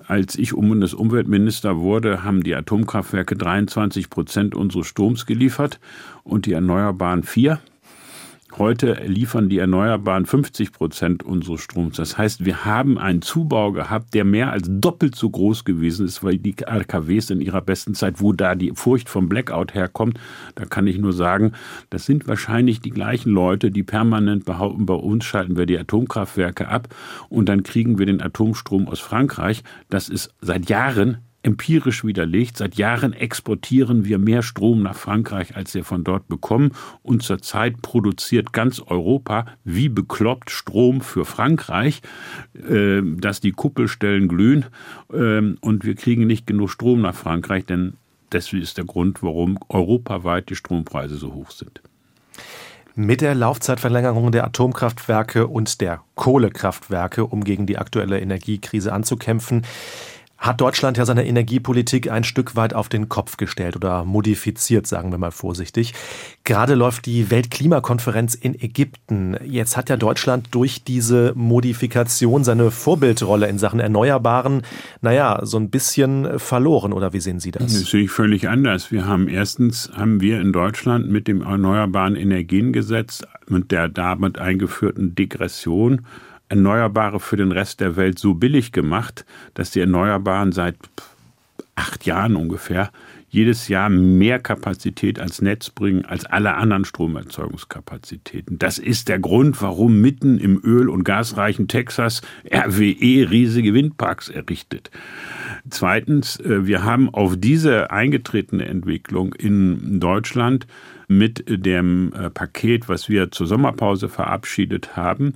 Als 0.07 0.37
ich 0.37 0.53
Bundesumweltminister 0.53 1.79
wurde, 1.79 2.25
haben 2.25 2.43
die 2.43 2.55
Atomkraftwerke 2.55 3.37
23 3.37 4.11
Prozent 4.11 4.55
unseres 4.55 4.87
Stroms 4.87 5.25
geliefert 5.25 5.81
und 6.25 6.45
die 6.45 6.53
Erneuerbaren 6.53 7.23
vier. 7.23 7.61
Heute 8.57 9.03
liefern 9.05 9.49
die 9.49 9.59
Erneuerbaren 9.59 10.27
50 10.27 10.71
Prozent 10.71 11.25
unseres 11.25 11.61
Stroms. 11.61 11.97
Das 11.97 12.17
heißt, 12.17 12.45
wir 12.45 12.65
haben 12.65 12.99
einen 12.99 13.21
Zubau 13.21 13.73
gehabt, 13.73 14.15
der 14.15 14.25
mehr 14.25 14.53
als 14.53 14.69
doppelt 14.71 15.17
so 15.17 15.29
groß 15.29 15.65
gewesen 15.65 16.07
ist, 16.07 16.23
weil 16.23 16.39
die 16.39 16.55
AKWs 16.65 17.31
in 17.31 17.41
ihrer 17.41 17.63
besten 17.63 17.97
Zeit, 17.97 18.21
wo 18.21 18.33
da 18.33 18.55
die 18.55 18.71
Furcht 18.77 19.09
vom 19.09 19.29
Blackout 19.29 19.75
herkommt, 19.75 20.21
da 20.55 20.67
kann 20.67 20.87
ich 20.87 20.99
nur 20.99 21.13
sagen, 21.13 21.51
das 21.91 22.07
sind 22.07 22.29
wahrscheinlich 22.29 22.81
die 22.81 22.91
gleichen 22.91 23.31
Leute, 23.31 23.73
die 23.73 23.83
permanent 23.83 24.45
behaupten, 24.45 24.87
bei 24.87 24.95
uns 24.95 25.25
schalten 25.25 25.57
wir 25.57 25.67
die 25.67 25.79
Atomkraftwerke 25.79 26.69
ab 26.69 26.95
und 27.29 27.49
dann 27.49 27.65
kriegen 27.65 27.99
wir 27.99 28.07
den 28.07 28.23
Atomstrom 28.23 28.87
aus 28.87 29.01
Frankreich. 29.01 29.65
Das 29.91 30.09
ist 30.09 30.33
seit 30.41 30.69
Jahren 30.69 31.19
empirisch 31.45 32.05
widerlegt. 32.05 32.57
Seit 32.57 32.77
Jahren 32.77 33.13
exportieren 33.13 34.05
wir 34.05 34.19
mehr 34.19 34.43
Strom 34.43 34.83
nach 34.83 34.97
Frankreich, 34.97 35.57
als 35.57 35.75
wir 35.75 35.85
von 35.85 36.03
dort 36.05 36.27
bekommen. 36.29 36.73
Und 37.03 37.23
zurzeit 37.23 37.83
produziert 37.83 38.53
ganz 38.53 38.81
Europa 38.81 39.47
wie 39.65 39.89
bekloppt 39.89 40.51
Strom 40.51 41.01
für 41.01 41.25
Frankreich, 41.25 42.03
äh, 42.55 43.03
dass 43.03 43.41
die 43.41 43.53
Kuppelstellen 43.53 44.29
glühen. 44.29 44.67
Äh, 45.13 45.55
und 45.61 45.85
wir 45.85 45.95
kriegen 45.95 46.27
nicht 46.27 46.47
genug 46.47 46.71
Strom 46.71 47.03
nach 47.03 47.15
Frankreich, 47.15 47.67
denn 47.67 47.95
das 48.31 48.53
ist 48.53 48.79
der 48.79 48.85
Grund, 48.85 49.23
warum 49.23 49.59
europaweit 49.69 50.51
die 50.51 50.57
Strompreise 50.57 51.17
so 51.17 51.35
hoch 51.35 51.51
sind. 51.51 51.83
Mit 52.97 53.21
der 53.21 53.35
Laufzeitverlängerung 53.35 54.31
der 54.31 54.45
Atomkraftwerke 54.45 55.49
und 55.49 55.81
der 55.81 56.03
Kohlekraftwerke, 56.15 57.27
um 57.27 57.43
gegen 57.43 57.67
die 57.67 57.77
aktuelle 57.77 58.21
Energiekrise 58.21 58.93
anzukämpfen, 58.93 59.63
hat 60.45 60.61
Deutschland 60.61 60.99
ja 60.99 61.07
seine 61.07 61.27
Energiepolitik 61.27 62.11
ein 62.11 62.23
Stück 62.23 62.55
weit 62.55 62.75
auf 62.75 62.91
den 62.91 63.09
Kopf 63.09 63.39
gestellt 63.39 63.77
oder 63.77 64.05
modifiziert, 64.05 64.87
sagen 64.87 65.11
wir 65.11 65.17
mal 65.17 65.31
vorsichtig. 65.31 65.95
Gerade 66.45 66.75
läuft 66.75 67.07
die 67.07 67.31
Weltklimakonferenz 67.31 68.35
in 68.35 68.55
Ägypten. 68.55 69.39
Jetzt 69.43 69.79
hat 69.79 69.89
ja 69.89 69.97
Deutschland 69.97 70.49
durch 70.51 70.85
diese 70.85 71.33
Modifikation 71.35 72.45
seine 72.45 72.71
Vorbildrolle 72.71 73.49
in 73.49 73.59
Sachen 73.59 73.81
Erneuerbaren, 73.81 74.63
naja, 75.01 75.41
so 75.45 75.57
ein 75.57 75.71
bisschen 75.71 76.39
verloren. 76.39 76.93
Oder 76.93 77.15
wie 77.15 77.21
sehen 77.21 77.41
Sie 77.41 77.51
das? 77.51 77.63
Das 77.63 77.91
sehe 77.91 78.03
ich 78.03 78.11
völlig 78.11 78.47
anders. 78.47 78.93
Wir 78.93 79.07
haben 79.07 79.29
erstens, 79.29 79.91
haben 79.97 80.21
wir 80.21 80.43
in 80.43 80.53
Deutschland 80.53 81.11
mit 81.11 81.27
dem 81.27 81.41
Erneuerbaren 81.41 82.17
Energiengesetz 82.17 83.23
und 83.49 83.71
der 83.71 83.89
damit 83.89 84.39
eingeführten 84.39 85.15
Degression 85.15 86.03
Erneuerbare 86.49 87.21
für 87.21 87.37
den 87.37 87.53
Rest 87.53 87.81
der 87.81 87.97
Welt 87.97 88.19
so 88.19 88.35
billig 88.35 88.73
gemacht, 88.73 89.25
dass 89.55 89.71
die 89.71 89.81
Erneuerbaren 89.81 90.53
seit 90.53 90.77
acht 91.75 92.07
Jahren 92.07 92.37
ungefähr 92.37 92.91
jedes 93.35 93.67
Jahr 93.67 93.89
mehr 93.89 94.39
Kapazität 94.39 95.19
ans 95.19 95.43
Netz 95.43 95.69
bringen 95.69 96.05
als 96.05 96.25
alle 96.25 96.55
anderen 96.55 96.85
Stromerzeugungskapazitäten. 96.85 98.61
Das 98.61 98.79
ist 98.79 99.09
der 99.09 99.19
Grund, 99.19 99.61
warum 99.61 100.01
mitten 100.01 100.39
im 100.39 100.61
öl- 100.63 100.89
und 100.89 101.03
gasreichen 101.03 101.67
Texas 101.67 102.23
RWE 102.49 103.29
riesige 103.31 103.75
Windparks 103.75 104.29
errichtet. 104.29 104.93
Zweitens, 105.69 106.39
äh, 106.39 106.65
wir 106.67 106.85
haben 106.85 107.13
auf 107.13 107.35
diese 107.37 107.91
eingetretene 107.91 108.67
Entwicklung 108.67 109.35
in 109.35 109.99
Deutschland 109.99 110.69
mit 111.09 111.45
dem 111.49 112.13
äh, 112.13 112.31
Paket, 112.31 112.89
was 112.89 113.09
wir 113.09 113.33
zur 113.33 113.49
Sommerpause 113.49 114.09
verabschiedet 114.09 114.97
haben, 114.97 115.35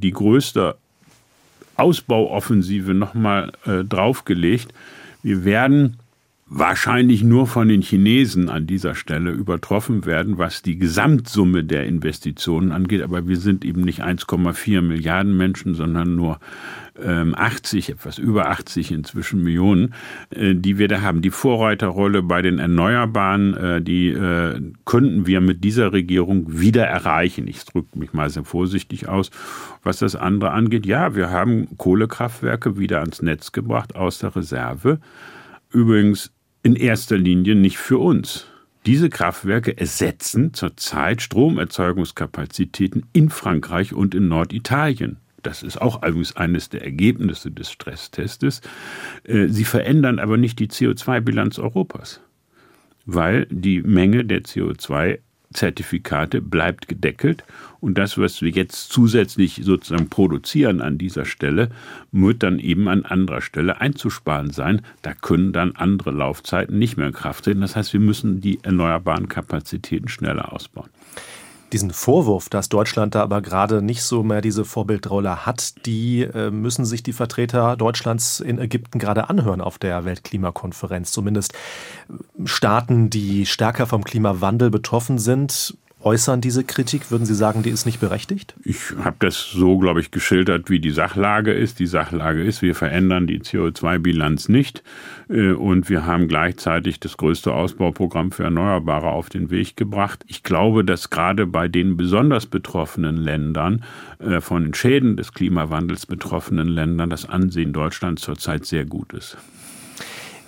die 0.00 0.12
größte 0.12 0.76
Ausbauoffensive 1.76 2.94
nochmal 2.94 3.52
äh, 3.66 3.84
draufgelegt. 3.84 4.72
Wir 5.22 5.44
werden 5.44 5.98
wahrscheinlich 6.50 7.22
nur 7.22 7.46
von 7.46 7.68
den 7.68 7.82
Chinesen 7.82 8.48
an 8.48 8.66
dieser 8.66 8.94
Stelle 8.94 9.30
übertroffen 9.30 10.06
werden, 10.06 10.38
was 10.38 10.62
die 10.62 10.78
Gesamtsumme 10.78 11.62
der 11.62 11.86
Investitionen 11.86 12.72
angeht. 12.72 13.02
Aber 13.02 13.28
wir 13.28 13.36
sind 13.36 13.64
eben 13.64 13.82
nicht 13.82 14.02
1,4 14.02 14.80
Milliarden 14.80 15.36
Menschen, 15.36 15.74
sondern 15.74 16.16
nur 16.16 16.40
80, 16.96 17.88
ähm, 17.88 17.94
etwas 17.94 18.18
über 18.18 18.48
80 18.50 18.92
inzwischen 18.92 19.42
Millionen, 19.42 19.94
äh, 20.30 20.54
die 20.54 20.78
wir 20.78 20.88
da 20.88 21.02
haben. 21.02 21.20
Die 21.20 21.30
Vorreiterrolle 21.30 22.22
bei 22.22 22.40
den 22.40 22.58
Erneuerbaren, 22.58 23.54
äh, 23.54 23.82
die 23.82 24.08
äh, 24.08 24.60
könnten 24.86 25.26
wir 25.26 25.40
mit 25.42 25.62
dieser 25.62 25.92
Regierung 25.92 26.60
wieder 26.60 26.86
erreichen. 26.86 27.46
Ich 27.46 27.64
drücke 27.66 27.98
mich 27.98 28.14
mal 28.14 28.30
sehr 28.30 28.44
vorsichtig 28.44 29.06
aus. 29.06 29.30
Was 29.82 29.98
das 29.98 30.16
andere 30.16 30.50
angeht, 30.52 30.86
ja, 30.86 31.14
wir 31.14 31.30
haben 31.30 31.76
Kohlekraftwerke 31.76 32.78
wieder 32.78 33.00
ans 33.00 33.20
Netz 33.20 33.52
gebracht 33.52 33.94
aus 33.94 34.18
der 34.18 34.34
Reserve. 34.34 34.98
Übrigens 35.70 36.32
in 36.62 36.76
erster 36.76 37.18
Linie 37.18 37.54
nicht 37.54 37.78
für 37.78 37.98
uns. 37.98 38.46
Diese 38.86 39.10
Kraftwerke 39.10 39.76
ersetzen 39.76 40.54
zurzeit 40.54 41.20
Stromerzeugungskapazitäten 41.22 43.06
in 43.12 43.28
Frankreich 43.30 43.92
und 43.92 44.14
in 44.14 44.28
Norditalien 44.28 45.18
das 45.42 45.62
ist 45.62 45.80
auch 45.80 46.02
übrigens 46.02 46.36
eines 46.36 46.68
der 46.68 46.82
Ergebnisse 46.82 47.50
des 47.50 47.70
Stresstestes, 47.70 48.60
äh, 49.24 49.48
sie 49.48 49.64
verändern 49.64 50.18
aber 50.18 50.36
nicht 50.36 50.58
die 50.58 50.68
CO2-Bilanz 50.68 51.58
Europas, 51.58 52.20
weil 53.06 53.46
die 53.50 53.82
Menge 53.82 54.24
der 54.24 54.42
CO2 54.42 55.18
Zertifikate 55.52 56.40
bleibt 56.40 56.88
gedeckelt 56.88 57.44
und 57.80 57.96
das, 57.96 58.18
was 58.18 58.42
wir 58.42 58.50
jetzt 58.50 58.92
zusätzlich 58.92 59.60
sozusagen 59.64 60.08
produzieren 60.08 60.80
an 60.80 60.98
dieser 60.98 61.24
Stelle, 61.24 61.70
wird 62.12 62.42
dann 62.42 62.58
eben 62.58 62.88
an 62.88 63.04
anderer 63.04 63.40
Stelle 63.40 63.80
einzusparen 63.80 64.50
sein. 64.50 64.82
Da 65.02 65.14
können 65.14 65.52
dann 65.52 65.76
andere 65.76 66.10
Laufzeiten 66.10 66.78
nicht 66.78 66.96
mehr 66.96 67.06
in 67.06 67.12
Kraft 67.12 67.44
treten. 67.44 67.60
Das 67.60 67.76
heißt, 67.76 67.92
wir 67.92 68.00
müssen 68.00 68.40
die 68.40 68.58
erneuerbaren 68.62 69.28
Kapazitäten 69.28 70.08
schneller 70.08 70.52
ausbauen. 70.52 70.90
Diesen 71.72 71.90
Vorwurf, 71.90 72.48
dass 72.48 72.70
Deutschland 72.70 73.14
da 73.14 73.22
aber 73.22 73.42
gerade 73.42 73.82
nicht 73.82 74.02
so 74.02 74.22
mehr 74.22 74.40
diese 74.40 74.64
Vorbildrolle 74.64 75.44
hat, 75.44 75.84
die 75.84 76.22
äh, 76.22 76.50
müssen 76.50 76.86
sich 76.86 77.02
die 77.02 77.12
Vertreter 77.12 77.76
Deutschlands 77.76 78.40
in 78.40 78.58
Ägypten 78.58 78.98
gerade 78.98 79.28
anhören 79.28 79.60
auf 79.60 79.78
der 79.78 80.06
Weltklimakonferenz. 80.06 81.12
Zumindest 81.12 81.52
Staaten, 82.44 83.10
die 83.10 83.44
stärker 83.44 83.86
vom 83.86 84.02
Klimawandel 84.02 84.70
betroffen 84.70 85.18
sind, 85.18 85.76
äußern 86.02 86.40
diese 86.40 86.64
Kritik? 86.64 87.10
Würden 87.10 87.26
Sie 87.26 87.34
sagen, 87.34 87.62
die 87.62 87.70
ist 87.70 87.86
nicht 87.86 88.00
berechtigt? 88.00 88.54
Ich 88.64 88.92
habe 89.02 89.16
das 89.18 89.50
so, 89.50 89.78
glaube 89.78 90.00
ich, 90.00 90.10
geschildert, 90.10 90.70
wie 90.70 90.80
die 90.80 90.90
Sachlage 90.90 91.52
ist. 91.52 91.78
Die 91.78 91.86
Sachlage 91.86 92.42
ist, 92.42 92.62
wir 92.62 92.74
verändern 92.74 93.26
die 93.26 93.40
CO2-Bilanz 93.40 94.48
nicht 94.48 94.82
äh, 95.28 95.52
und 95.52 95.88
wir 95.88 96.06
haben 96.06 96.28
gleichzeitig 96.28 97.00
das 97.00 97.16
größte 97.16 97.52
Ausbauprogramm 97.52 98.32
für 98.32 98.44
Erneuerbare 98.44 99.08
auf 99.08 99.28
den 99.28 99.50
Weg 99.50 99.76
gebracht. 99.76 100.24
Ich 100.28 100.42
glaube, 100.42 100.84
dass 100.84 101.10
gerade 101.10 101.46
bei 101.46 101.68
den 101.68 101.96
besonders 101.96 102.46
betroffenen 102.46 103.16
Ländern, 103.16 103.84
äh, 104.18 104.40
von 104.40 104.64
den 104.64 104.74
Schäden 104.74 105.16
des 105.16 105.32
Klimawandels 105.32 106.06
betroffenen 106.06 106.68
Ländern, 106.68 107.10
das 107.10 107.28
Ansehen 107.28 107.72
Deutschlands 107.72 108.22
zurzeit 108.22 108.64
sehr 108.66 108.84
gut 108.84 109.12
ist. 109.12 109.36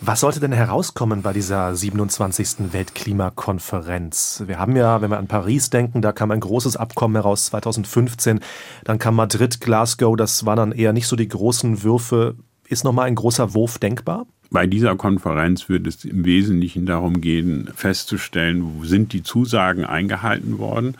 Was 0.03 0.21
sollte 0.21 0.41
denn 0.41 0.53
herauskommen 0.53 1.21
bei 1.21 1.35
dieser 1.35 1.77
27. 1.77 2.73
Weltklimakonferenz? 2.73 4.45
Wir 4.47 4.59
haben 4.59 4.75
ja, 4.75 5.03
wenn 5.03 5.11
wir 5.11 5.19
an 5.19 5.27
Paris 5.27 5.69
denken, 5.69 6.01
da 6.01 6.13
kam 6.13 6.31
ein 6.31 6.41
großes 6.41 6.79
Abkommen 6.79 7.17
heraus 7.17 7.47
2015. 7.47 8.41
Dann 8.85 8.99
kam 8.99 9.15
Madrid, 9.15 9.61
Glasgow, 9.61 10.17
das 10.17 10.47
waren 10.47 10.57
dann 10.57 10.73
eher 10.73 10.95
nicht 10.95 11.07
so 11.07 11.17
die 11.17 11.29
großen 11.29 11.83
Würfe. 11.83 12.37
Ist 12.67 12.83
nochmal 12.83 13.09
ein 13.09 13.15
großer 13.15 13.53
Wurf 13.53 13.79
denkbar? 13.79 14.27
Bei 14.51 14.67
dieser 14.67 14.97
Konferenz 14.97 15.69
wird 15.69 15.87
es 15.87 16.03
im 16.07 16.25
Wesentlichen 16.25 16.87
darum 16.87 17.21
gehen, 17.21 17.69
festzustellen, 17.75 18.79
wo 18.79 18.85
sind 18.85 19.13
die 19.13 19.23
Zusagen 19.23 19.85
eingehalten 19.85 20.59
worden 20.59 20.97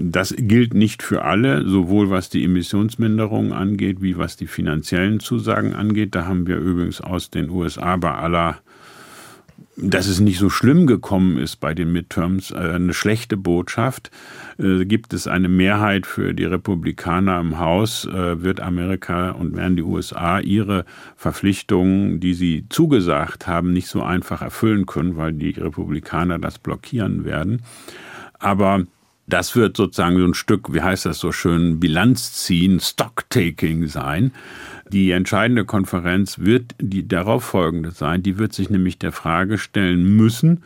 das 0.00 0.34
gilt 0.36 0.74
nicht 0.74 1.02
für 1.02 1.24
alle, 1.24 1.68
sowohl 1.68 2.08
was 2.08 2.30
die 2.30 2.44
Emissionsminderung 2.44 3.52
angeht, 3.52 4.00
wie 4.00 4.16
was 4.16 4.36
die 4.36 4.46
finanziellen 4.46 5.18
Zusagen 5.18 5.74
angeht. 5.74 6.14
Da 6.14 6.26
haben 6.26 6.46
wir 6.46 6.56
übrigens 6.56 7.00
aus 7.00 7.30
den 7.30 7.50
USA 7.50 7.96
bei 7.96 8.12
aller 8.12 8.58
dass 9.80 10.08
es 10.08 10.18
nicht 10.18 10.38
so 10.38 10.50
schlimm 10.50 10.88
gekommen 10.88 11.38
ist 11.38 11.56
bei 11.56 11.72
den 11.72 11.92
Midterms, 11.92 12.50
äh, 12.50 12.56
eine 12.56 12.92
schlechte 12.92 13.36
Botschaft. 13.36 14.10
Äh, 14.58 14.84
gibt 14.84 15.12
es 15.14 15.28
eine 15.28 15.48
Mehrheit 15.48 16.04
für 16.04 16.34
die 16.34 16.44
Republikaner 16.44 17.38
im 17.38 17.60
Haus, 17.60 18.04
äh, 18.04 18.42
wird 18.42 18.60
Amerika 18.60 19.30
und 19.30 19.56
werden 19.56 19.76
die 19.76 19.82
USA 19.82 20.40
ihre 20.40 20.84
Verpflichtungen, 21.16 22.18
die 22.18 22.34
sie 22.34 22.66
zugesagt 22.68 23.46
haben, 23.46 23.72
nicht 23.72 23.86
so 23.86 24.02
einfach 24.02 24.42
erfüllen 24.42 24.84
können, 24.86 25.16
weil 25.16 25.32
die 25.32 25.50
Republikaner 25.50 26.40
das 26.40 26.58
blockieren 26.58 27.24
werden. 27.24 27.62
Aber 28.40 28.84
das 29.28 29.54
wird 29.54 29.76
sozusagen 29.76 30.18
so 30.18 30.24
ein 30.24 30.34
Stück, 30.34 30.72
wie 30.72 30.80
heißt 30.80 31.06
das 31.06 31.18
so 31.18 31.32
schön, 31.32 31.78
Bilanz 31.78 32.32
ziehen, 32.32 32.80
Stocktaking 32.80 33.86
sein. 33.86 34.32
Die 34.90 35.10
entscheidende 35.10 35.66
Konferenz 35.66 36.38
wird 36.38 36.74
die 36.80 37.06
darauf 37.06 37.44
folgende 37.44 37.90
sein. 37.90 38.22
Die 38.22 38.38
wird 38.38 38.54
sich 38.54 38.70
nämlich 38.70 38.98
der 38.98 39.12
Frage 39.12 39.58
stellen 39.58 40.16
müssen, 40.16 40.62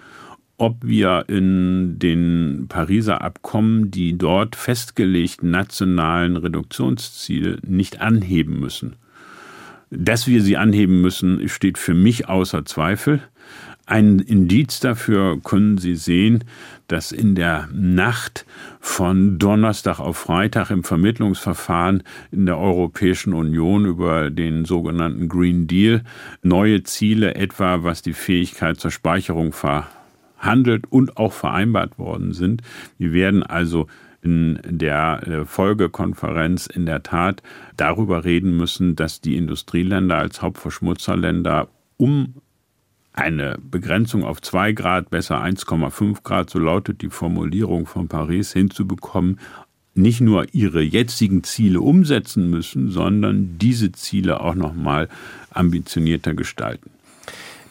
ob 0.59 0.77
wir 0.83 1.25
in 1.27 1.99
den 1.99 2.67
Pariser 2.69 3.21
Abkommen 3.21 3.91
die 3.91 4.17
dort 4.17 4.55
festgelegten 4.55 5.51
nationalen 5.51 6.37
Reduktionsziele 6.37 7.59
nicht 7.67 8.01
anheben 8.01 8.61
müssen. 8.61 8.95
Dass 9.91 10.29
wir 10.29 10.41
sie 10.41 10.57
anheben 10.57 11.01
müssen, 11.03 11.49
steht 11.49 11.79
für 11.79 11.95
mich 11.95 12.29
außer 12.29 12.65
Zweifel. 12.65 13.21
Ein 13.93 14.21
Indiz 14.21 14.81
dafür 14.81 15.39
können 15.45 15.77
Sie 15.77 15.97
sehen, 15.97 16.45
dass 16.89 17.13
in 17.13 17.35
der 17.35 17.69
Nacht 17.75 18.47
von 18.81 19.39
Donnerstag 19.39 20.01
auf 20.01 20.17
Freitag 20.17 20.71
im 20.71 20.83
Vermittlungsverfahren 20.83 22.03
in 22.31 22.47
der 22.47 22.57
Europäischen 22.57 23.35
Union 23.35 23.85
über 23.85 24.31
den 24.31 24.65
sogenannten 24.65 25.29
Green 25.29 25.67
Deal 25.67 26.05
neue 26.43 26.85
Ziele 26.85 27.35
etwa 27.35 27.83
was 27.83 28.01
die 28.01 28.15
Fähigkeit 28.15 28.81
zur 28.81 28.91
Speicherung 28.91 29.53
verhandelt 29.53 30.87
und 30.89 31.19
auch 31.19 31.35
vereinbart 31.35 31.99
worden 31.99 32.33
sind. 32.33 32.63
Wir 32.97 33.13
werden 33.13 33.43
also 33.43 33.89
in 34.23 34.59
der 34.65 35.21
äh, 35.29 35.45
Folgekonferenz 35.45 36.65
in 36.65 36.87
der 36.87 37.03
Tat 37.03 37.43
darüber 37.77 38.25
reden 38.25 38.57
müssen, 38.57 38.97
dass 38.97 39.21
die 39.21 39.37
Industrieländer 39.37 40.17
als 40.17 40.41
Hauptverschmutzerländer 40.41 41.69
um 41.99 42.37
eine 43.13 43.59
Begrenzung 43.63 44.25
auf 44.25 44.41
2 44.41 44.73
Grad, 44.73 45.11
besser 45.11 45.43
1,5 45.43 46.23
Grad, 46.23 46.51
so 46.51 46.59
lautet 46.59 47.03
die 47.03 47.11
Formulierung 47.11 47.87
von 47.87 48.09
Paris, 48.09 48.53
hinzubekommen, 48.53 49.39
nicht 49.95 50.21
nur 50.21 50.47
ihre 50.55 50.81
jetzigen 50.81 51.45
Ziele 51.45 51.81
umsetzen 51.81 52.49
müssen, 52.49 52.91
sondern 52.91 53.59
diese 53.59 53.93
Ziele 53.93 54.41
auch 54.41 54.55
noch 54.55 54.75
mal 54.75 55.09
ambitionierter 55.51 56.35
gestalten. 56.35 56.91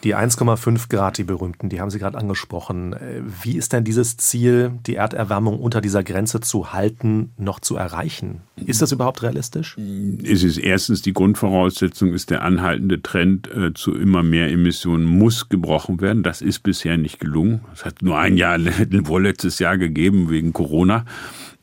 Die 0.03 0.15
1,5 0.15 0.89
Grad, 0.89 1.19
die 1.19 1.23
berühmten, 1.23 1.69
die 1.69 1.79
haben 1.79 1.91
Sie 1.91 1.99
gerade 1.99 2.17
angesprochen. 2.17 2.93
Äh, 2.93 3.21
wie 3.43 3.55
ist 3.55 3.71
denn 3.71 3.83
dieses 3.83 4.17
Ziel, 4.17 4.71
die 4.87 4.95
Erderwärmung 4.95 5.59
unter 5.59 5.79
dieser 5.79 6.03
Grenze 6.03 6.39
zu 6.39 6.73
halten, 6.73 7.31
noch 7.37 7.59
zu 7.59 7.75
erreichen? 7.75 8.41
Ist 8.55 8.81
das 8.81 8.91
überhaupt 8.91 9.21
realistisch? 9.21 9.77
Es 10.23 10.43
ist 10.43 10.57
erstens 10.57 11.03
die 11.03 11.13
Grundvoraussetzung, 11.13 12.13
ist 12.13 12.31
der 12.31 12.41
anhaltende 12.41 13.01
Trend 13.03 13.49
äh, 13.51 13.73
zu 13.75 13.93
immer 13.93 14.23
mehr 14.23 14.51
Emissionen 14.51 15.05
muss 15.05 15.49
gebrochen 15.49 16.01
werden. 16.01 16.23
Das 16.23 16.41
ist 16.41 16.59
bisher 16.63 16.97
nicht 16.97 17.19
gelungen. 17.19 17.61
Es 17.73 17.85
hat 17.85 18.01
nur 18.01 18.17
ein 18.17 18.37
Jahr, 18.37 18.57
vorletztes 19.03 19.59
Jahr 19.59 19.77
gegeben 19.77 20.29
wegen 20.31 20.51
Corona. 20.51 21.05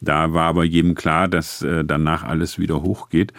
Da 0.00 0.32
war 0.32 0.46
aber 0.46 0.62
jedem 0.62 0.94
klar, 0.94 1.26
dass 1.26 1.62
äh, 1.62 1.84
danach 1.84 2.22
alles 2.22 2.58
wieder 2.58 2.82
hochgeht. 2.82 3.32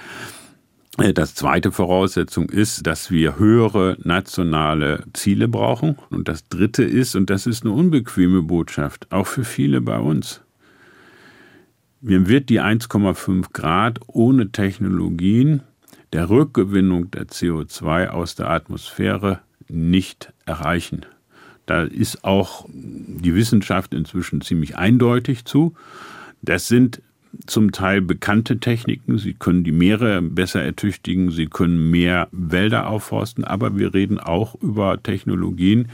Äh, 0.98 1.14
das 1.14 1.36
zweite 1.36 1.72
Voraussetzung 1.72 2.50
ist, 2.50 2.86
dass 2.88 3.12
wir 3.12 3.38
höhere 3.38 3.98
nationale 4.04 5.04
Ziele 5.14 5.48
brauchen. 5.48 5.98
Und 6.10 6.28
das 6.28 6.48
dritte 6.48 6.84
ist, 6.84 7.16
und 7.16 7.30
das 7.30 7.46
ist 7.46 7.64
eine 7.64 7.74
unbequeme 7.74 8.42
Botschaft, 8.42 9.12
auch 9.12 9.28
für 9.28 9.44
viele 9.44 9.82
bei 9.82 10.00
uns. 10.00 10.42
Mir 12.02 12.28
wird 12.28 12.50
die 12.50 12.62
1,5 12.62 13.52
Grad 13.52 14.00
ohne 14.08 14.52
Technologien 14.52 15.64
der 16.14 16.30
Rückgewinnung 16.30 17.12
der 17.12 17.28
CO2 17.28 18.08
aus 18.08 18.36
der 18.36 18.50
Atmosphäre 18.50 19.42
nicht 19.68 20.34
erreichen. 20.46 21.06
Da 21.66 21.84
ist 21.84 22.24
auch 22.24 22.66
die 22.70 23.36
Wissenschaft 23.36 23.94
inzwischen 23.94 24.42
ziemlich 24.42 24.76
eindeutig 24.78 25.46
zu. 25.46 25.76
Das 26.42 26.68
sind 26.68 27.02
zum 27.46 27.72
Teil 27.72 28.02
bekannte 28.02 28.60
Techniken. 28.60 29.18
Sie 29.18 29.34
können 29.34 29.64
die 29.64 29.72
Meere 29.72 30.22
besser 30.22 30.62
ertüchtigen, 30.62 31.32
sie 31.32 31.48
können 31.48 31.92
mehr 31.92 32.28
Wälder 32.32 32.88
aufforsten, 32.88 33.44
aber 33.44 33.78
wir 33.78 33.94
reden 33.94 34.20
auch 34.20 34.56
über 34.62 35.02
Technologien, 35.02 35.90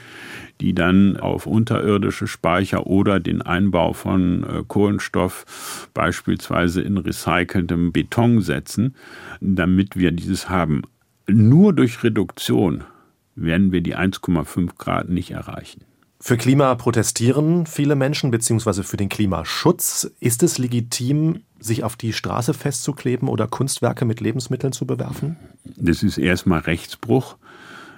die 0.62 0.74
dann 0.74 1.18
auf 1.18 1.46
unterirdische 1.46 2.27
Speicher 2.27 2.88
oder 2.88 3.20
den 3.20 3.42
Einbau 3.42 3.94
von 3.94 4.44
äh, 4.44 4.63
Kohlenstoff 4.68 5.89
beispielsweise 5.94 6.82
in 6.82 6.98
recyceltem 6.98 7.92
Beton 7.92 8.42
setzen, 8.42 8.96
damit 9.42 9.98
wir 9.98 10.12
dieses 10.12 10.50
haben. 10.50 10.84
Nur 11.27 11.74
durch 11.74 12.04
Reduktion 12.04 12.84
werden 13.36 13.72
wir 13.72 13.82
die 13.82 13.98
1,5 13.98 14.77
Grad 14.77 15.10
nicht 15.10 15.32
erreichen. 15.32 15.82
Für 16.27 16.38
Klima 16.38 16.74
protestieren 16.74 17.67
viele 17.67 17.96
Menschen, 17.96 18.32
beziehungsweise 18.32 18.82
für 18.82 18.98
den 18.98 19.10
Klimaschutz. 19.10 20.12
Ist 20.20 20.41
es 20.41 20.58
legitim, 20.58 21.41
sich 21.60 21.84
auf 21.84 21.96
die 21.96 22.13
Straße 22.13 22.55
festzukleben 22.55 23.27
oder 23.27 23.46
Kunstwerke 23.46 24.05
mit 24.05 24.22
Lebensmitteln 24.22 24.74
zu 24.74 24.88
bewerfen? 24.88 25.36
Das 25.77 26.01
ist 26.01 26.17
erstmal 26.17 26.62
Rechtsbruch. 26.62 27.36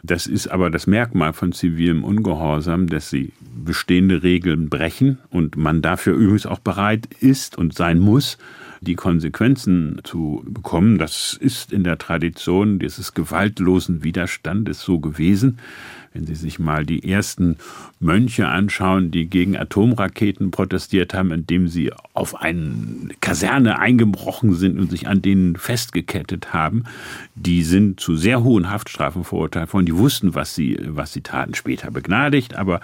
Das 0.03 0.27
ist 0.27 0.49
aber 0.49 0.69
das 0.69 0.87
Merkmal 0.87 1.31
von 1.31 1.53
zivilem 1.53 2.03
Ungehorsam, 2.03 2.87
dass 2.87 3.09
sie 3.09 3.31
bestehende 3.39 4.23
Regeln 4.23 4.67
brechen 4.67 5.19
und 5.29 5.55
man 5.55 5.81
dafür 5.81 6.13
übrigens 6.13 6.45
auch 6.45 6.59
bereit 6.59 7.07
ist 7.21 7.57
und 7.57 7.75
sein 7.75 7.97
muss, 7.97 8.37
die 8.81 8.95
Konsequenzen 8.95 10.01
zu 10.03 10.43
bekommen. 10.45 10.97
Das 10.97 11.37
ist 11.39 11.71
in 11.71 11.83
der 11.83 11.97
Tradition 11.97 12.77
dieses 12.77 13.13
gewaltlosen 13.13 14.03
Widerstandes 14.03 14.81
so 14.81 14.99
gewesen. 14.99 15.59
Wenn 16.17 16.25
Sie 16.25 16.33
sich 16.33 16.57
mal 16.57 16.83
die 16.83 17.07
ersten 17.07 17.57
Mönche 17.99 18.47
anschauen, 18.47 19.11
die 19.11 19.27
gegen 19.27 19.55
Atomraketen 19.55 20.49
protestiert 20.49 21.13
haben, 21.13 21.29
indem 21.29 21.67
sie 21.67 21.91
auf 22.15 22.41
eine 22.41 23.09
Kaserne 23.21 23.77
eingebrochen 23.77 24.55
sind 24.55 24.79
und 24.79 24.89
sich 24.89 25.07
an 25.07 25.21
denen 25.21 25.57
festgekettet 25.57 26.53
haben, 26.53 26.85
die 27.35 27.61
sind 27.61 27.99
zu 27.99 28.15
sehr 28.15 28.43
hohen 28.43 28.71
Haftstrafen 28.71 29.23
verurteilt 29.23 29.71
worden. 29.73 29.85
Die 29.85 29.95
wussten, 29.95 30.33
was 30.33 30.55
sie, 30.55 30.79
was 30.87 31.13
sie 31.13 31.21
taten, 31.21 31.53
später 31.53 31.91
begnadigt. 31.91 32.55
Aber 32.55 32.81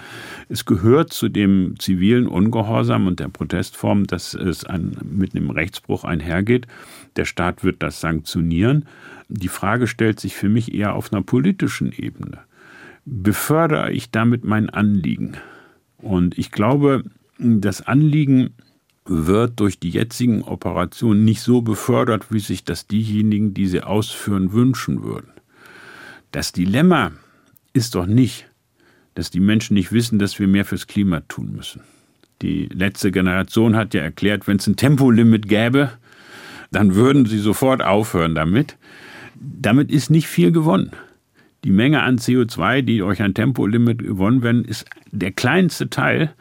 es 0.48 0.66
gehört 0.66 1.12
zu 1.12 1.28
dem 1.28 1.74
zivilen 1.80 2.28
Ungehorsam 2.28 3.08
und 3.08 3.20
der 3.20 3.30
Protestform, 3.30 4.06
dass 4.06 4.36
es 4.36 4.64
an, 4.64 4.96
mit 5.12 5.36
einem 5.36 5.50
Rechtsbruch 5.50 6.04
einhergeht. 6.04 6.68
Der 7.16 7.26
Staat 7.26 7.64
wird 7.64 7.82
das 7.82 8.00
sanktionieren. 8.00 8.86
Die 9.28 9.48
Frage 9.48 9.88
stellt 9.88 10.20
sich 10.20 10.36
für 10.36 10.50
mich 10.50 10.76
eher 10.76 10.94
auf 10.94 11.12
einer 11.12 11.24
politischen 11.24 11.92
Ebene 11.92 12.38
befördere 13.06 13.92
ich 13.92 14.12
damit 14.12 14.44
mein 14.44 14.70
Anliegen. 14.70 15.38
Und 15.98 16.38
ich 16.38 16.52
glaube, 16.52 17.04
das 17.38 17.82
Anliegen 17.82 18.52
wird 19.06 19.60
durch 19.60 19.80
die 19.80 19.90
jetzigen 19.90 20.44
Operationen 20.44 21.26
nicht 21.26 21.42
so 21.42 21.62
befördert, 21.62 22.32
wie 22.32 22.40
sich 22.40 22.64
das 22.64 22.88
diejenigen, 22.88 23.54
die 23.54 23.68
sie 23.68 23.82
ausführen, 23.82 24.54
wünschen 24.54 25.04
würden. 25.04 25.32
Das 26.32 26.52
Dilemma 26.52 27.12
ist 27.74 27.96
doch 27.96 28.06
nicht, 28.06 28.48
dass 29.16 29.30
die 29.30 29.40
Menschen 29.40 29.76
nicht 29.76 29.92
wissen, 29.92 30.20
dass 30.20 30.40
wir 30.40 30.48
mehr 30.48 30.66
fürs 30.66 30.88
Klima 30.88 31.20
tun 31.22 31.54
müssen. 31.54 31.82
Die 32.42 32.66
letzte 32.66 33.12
Generation 33.12 33.76
hat 33.76 33.94
ja 33.94 34.02
erklärt, 34.02 34.48
wenn 34.48 34.58
es 34.58 34.68
ein 34.68 34.76
Tempolimit 34.76 35.48
gäbe, 35.48 35.92
dann 36.72 36.96
würden 36.96 37.26
sie 37.26 37.40
sofort 37.40 37.82
aufhören 37.84 38.36
damit. 38.36 38.78
Damit 39.36 39.92
ist 39.92 40.10
nicht 40.10 40.28
viel 40.28 40.52
gewonnen. 40.52 40.92
Die 41.64 41.72
Menge 41.72 42.02
an 42.02 42.18
CO2, 42.18 42.82
die 42.82 42.98
durch 42.98 43.22
ein 43.22 43.34
Tempolimit 43.34 44.00
gewonnen 44.00 44.44
werden, 44.44 44.66
ist 44.66 44.86
der 45.12 45.32
kleinste 45.32 45.90
Teil, 45.90 46.34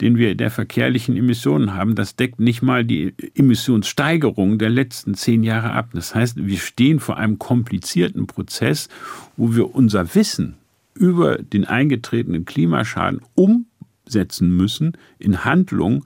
den 0.00 0.16
wir 0.16 0.34
der 0.34 0.50
verkehrlichen 0.50 1.14
Emissionen 1.16 1.74
haben. 1.74 1.94
Das 1.94 2.16
deckt 2.16 2.40
nicht 2.40 2.62
mal 2.62 2.82
die 2.84 3.14
Emissionssteigerung 3.34 4.58
der 4.58 4.70
letzten 4.70 5.14
zehn 5.14 5.42
Jahre 5.42 5.72
ab. 5.72 5.90
Das 5.92 6.14
heißt, 6.14 6.46
wir 6.46 6.56
stehen 6.56 6.98
vor 6.98 7.18
einem 7.18 7.38
komplizierten 7.38 8.26
Prozess, 8.26 8.88
wo 9.36 9.54
wir 9.54 9.74
unser 9.74 10.14
Wissen 10.14 10.54
über 10.94 11.36
den 11.36 11.66
eingetretenen 11.66 12.46
Klimaschaden 12.46 13.20
umsetzen 13.34 14.56
müssen 14.56 14.96
in 15.18 15.44
Handlungen, 15.44 16.04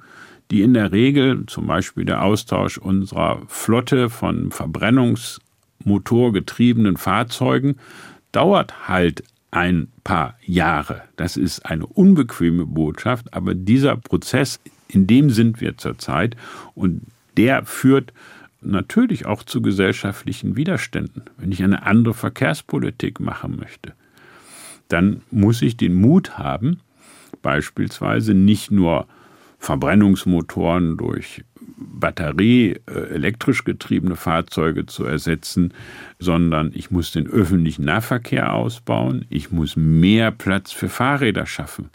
die 0.51 0.63
in 0.63 0.75
der 0.75 0.91
Regel 0.91 1.47
zum 1.47 1.69
Beispiel 1.69 2.05
der 2.05 2.23
Austausch 2.23 2.79
unserer 2.79 3.43
Flotte 3.47 4.11
von 4.11 4.51
Verbrennungsmotorgetriebenen 4.51 6.97
Fahrzeugen 6.97 7.77
dauert 8.35 8.89
halt 8.89 9.23
ein 9.51 9.89
paar 10.03 10.37
Jahre. 10.45 11.03
Das 11.17 11.37
ist 11.37 11.65
eine 11.65 11.87
unbequeme 11.87 12.67
Botschaft, 12.67 13.33
aber 13.33 13.55
dieser 13.55 13.97
Prozess, 13.97 14.61
in 14.89 15.07
dem 15.07 15.31
sind 15.31 15.61
wir 15.61 15.79
zurzeit 15.79 16.37
und 16.75 17.03
der 17.37 17.65
führt 17.65 18.13
natürlich 18.61 19.27
auch 19.27 19.43
zu 19.43 19.63
gesellschaftlichen 19.63 20.57
Widerständen. 20.57 21.25
Wenn 21.37 21.53
ich 21.53 21.63
eine 21.63 21.85
andere 21.85 22.15
Verkehrspolitik 22.15 23.21
machen 23.21 23.57
möchte, 23.57 23.95
dann 24.89 25.23
muss 25.31 25.63
ich 25.63 25.77
den 25.77 25.95
Mut 25.95 26.39
haben, 26.39 26.81
beispielsweise 27.43 28.35
nicht 28.35 28.71
nur 28.71 29.07
Verbrennungsmotoren 29.59 30.97
durch 30.97 31.45
Batterie 31.77 32.77
äh, 32.87 33.15
elektrisch 33.15 33.65
getriebene 33.65 34.17
Fahrzeuge 34.17 34.87
zu 34.87 35.05
ersetzen, 35.05 35.73
sondern 36.19 36.71
ich 36.75 36.91
muss 36.91 37.13
den 37.13 37.27
öffentlichen 37.27 37.85
Nahverkehr 37.85 38.53
ausbauen, 38.53 39.27
ich 39.29 39.51
muss 39.51 39.77
mehr 39.77 40.31
Platz 40.31 40.73
für 40.73 40.89
Fahrräder 40.89 41.47
schaffen. 41.47 41.91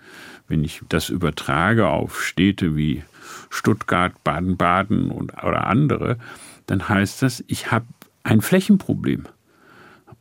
Wenn 0.48 0.64
ich 0.64 0.82
das 0.90 1.10
übertrage 1.10 1.88
auf 1.88 2.22
Städte 2.22 2.76
wie 2.76 3.04
Stuttgart, 3.50 4.14
Baden-Baden 4.24 5.12
oder 5.12 5.68
andere, 5.68 6.18
dann 6.66 6.90
heißt 6.90 7.22
das, 7.22 7.44
ich 7.48 7.72
habe 7.72 7.86
ein 8.24 8.42
Flächenproblem. 8.42 9.26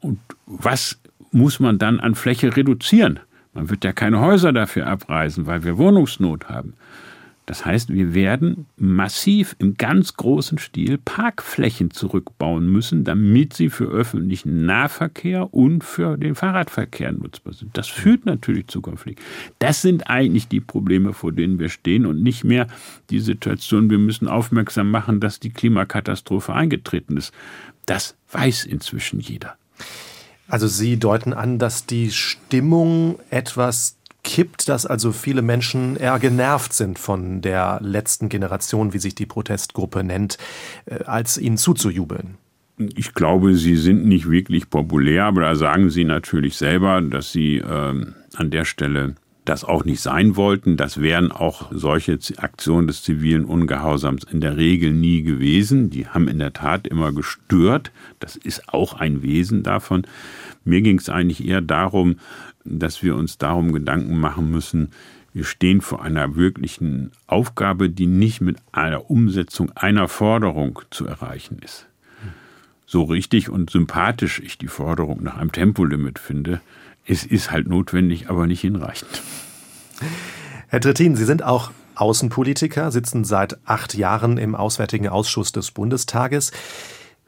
Und 0.00 0.20
was 0.46 0.98
muss 1.30 1.60
man 1.60 1.78
dann 1.78 2.00
an 2.00 2.14
Fläche 2.14 2.56
reduzieren? 2.56 3.20
Man 3.54 3.70
wird 3.70 3.84
ja 3.84 3.92
keine 3.92 4.20
Häuser 4.20 4.52
dafür 4.52 4.86
abreißen, 4.86 5.46
weil 5.46 5.64
wir 5.64 5.78
Wohnungsnot 5.78 6.48
haben. 6.48 6.74
Das 7.48 7.64
heißt, 7.64 7.94
wir 7.94 8.12
werden 8.12 8.66
massiv 8.76 9.56
im 9.58 9.78
ganz 9.78 10.12
großen 10.18 10.58
Stil 10.58 10.98
Parkflächen 10.98 11.90
zurückbauen 11.90 12.70
müssen, 12.70 13.04
damit 13.04 13.54
sie 13.54 13.70
für 13.70 13.86
öffentlichen 13.86 14.66
Nahverkehr 14.66 15.54
und 15.54 15.82
für 15.82 16.18
den 16.18 16.34
Fahrradverkehr 16.34 17.10
nutzbar 17.10 17.54
sind. 17.54 17.74
Das 17.74 17.88
führt 17.88 18.26
natürlich 18.26 18.66
zu 18.66 18.82
Konflikten. 18.82 19.24
Das 19.60 19.80
sind 19.80 20.10
eigentlich 20.10 20.48
die 20.48 20.60
Probleme, 20.60 21.14
vor 21.14 21.32
denen 21.32 21.58
wir 21.58 21.70
stehen 21.70 22.04
und 22.04 22.22
nicht 22.22 22.44
mehr 22.44 22.66
die 23.08 23.20
Situation, 23.20 23.88
wir 23.88 23.96
müssen 23.96 24.28
aufmerksam 24.28 24.90
machen, 24.90 25.18
dass 25.18 25.40
die 25.40 25.48
Klimakatastrophe 25.48 26.52
eingetreten 26.52 27.16
ist. 27.16 27.32
Das 27.86 28.14
weiß 28.30 28.66
inzwischen 28.66 29.20
jeder. 29.20 29.56
Also 30.48 30.66
Sie 30.66 30.98
deuten 30.98 31.34
an, 31.34 31.58
dass 31.58 31.84
die 31.84 32.10
Stimmung 32.10 33.18
etwas 33.28 33.97
kippt, 34.28 34.68
dass 34.68 34.84
also 34.84 35.10
viele 35.10 35.40
Menschen 35.40 35.96
eher 35.96 36.18
genervt 36.18 36.74
sind 36.74 36.98
von 36.98 37.40
der 37.40 37.80
letzten 37.82 38.28
Generation, 38.28 38.92
wie 38.92 38.98
sich 38.98 39.14
die 39.14 39.24
Protestgruppe 39.24 40.04
nennt, 40.04 40.36
äh, 40.84 41.02
als 41.04 41.38
ihnen 41.38 41.56
zuzujubeln? 41.56 42.36
Ich 42.94 43.14
glaube, 43.14 43.56
sie 43.56 43.76
sind 43.76 44.04
nicht 44.04 44.30
wirklich 44.30 44.68
populär, 44.68 45.24
aber 45.24 45.40
da 45.40 45.56
sagen 45.56 45.88
sie 45.88 46.04
natürlich 46.04 46.56
selber, 46.58 47.00
dass 47.00 47.32
sie 47.32 47.56
äh, 47.56 47.64
an 48.36 48.50
der 48.50 48.66
Stelle 48.66 49.14
das 49.46 49.64
auch 49.64 49.86
nicht 49.86 50.02
sein 50.02 50.36
wollten. 50.36 50.76
Das 50.76 51.00
wären 51.00 51.32
auch 51.32 51.72
solche 51.72 52.18
Aktionen 52.36 52.86
des 52.86 53.02
zivilen 53.02 53.46
Ungehorsams 53.46 54.24
in 54.24 54.42
der 54.42 54.58
Regel 54.58 54.92
nie 54.92 55.22
gewesen. 55.22 55.88
Die 55.88 56.06
haben 56.06 56.28
in 56.28 56.38
der 56.38 56.52
Tat 56.52 56.86
immer 56.86 57.12
gestört. 57.12 57.90
Das 58.20 58.36
ist 58.36 58.68
auch 58.68 58.92
ein 58.92 59.22
Wesen 59.22 59.62
davon. 59.62 60.06
Mir 60.64 60.82
ging 60.82 60.98
es 60.98 61.08
eigentlich 61.08 61.48
eher 61.48 61.62
darum, 61.62 62.16
dass 62.68 63.02
wir 63.02 63.16
uns 63.16 63.38
darum 63.38 63.72
Gedanken 63.72 64.18
machen 64.18 64.50
müssen, 64.50 64.90
wir 65.32 65.44
stehen 65.44 65.80
vor 65.80 66.02
einer 66.02 66.36
wirklichen 66.36 67.12
Aufgabe, 67.26 67.90
die 67.90 68.06
nicht 68.06 68.40
mit 68.40 68.56
einer 68.72 69.10
Umsetzung 69.10 69.70
einer 69.76 70.08
Forderung 70.08 70.80
zu 70.90 71.06
erreichen 71.06 71.58
ist. 71.64 71.86
So 72.86 73.04
richtig 73.04 73.50
und 73.50 73.70
sympathisch 73.70 74.40
ich 74.40 74.58
die 74.58 74.68
Forderung 74.68 75.22
nach 75.22 75.36
einem 75.36 75.52
Tempolimit 75.52 76.18
finde, 76.18 76.60
es 77.06 77.24
ist 77.24 77.50
halt 77.50 77.68
notwendig, 77.68 78.28
aber 78.30 78.46
nicht 78.46 78.62
hinreichend. 78.62 79.22
Herr 80.68 80.80
Trittin, 80.80 81.16
Sie 81.16 81.24
sind 81.24 81.42
auch 81.42 81.70
Außenpolitiker, 81.94 82.90
sitzen 82.90 83.24
seit 83.24 83.58
acht 83.64 83.94
Jahren 83.94 84.38
im 84.38 84.54
Auswärtigen 84.54 85.08
Ausschuss 85.08 85.52
des 85.52 85.70
Bundestages. 85.70 86.52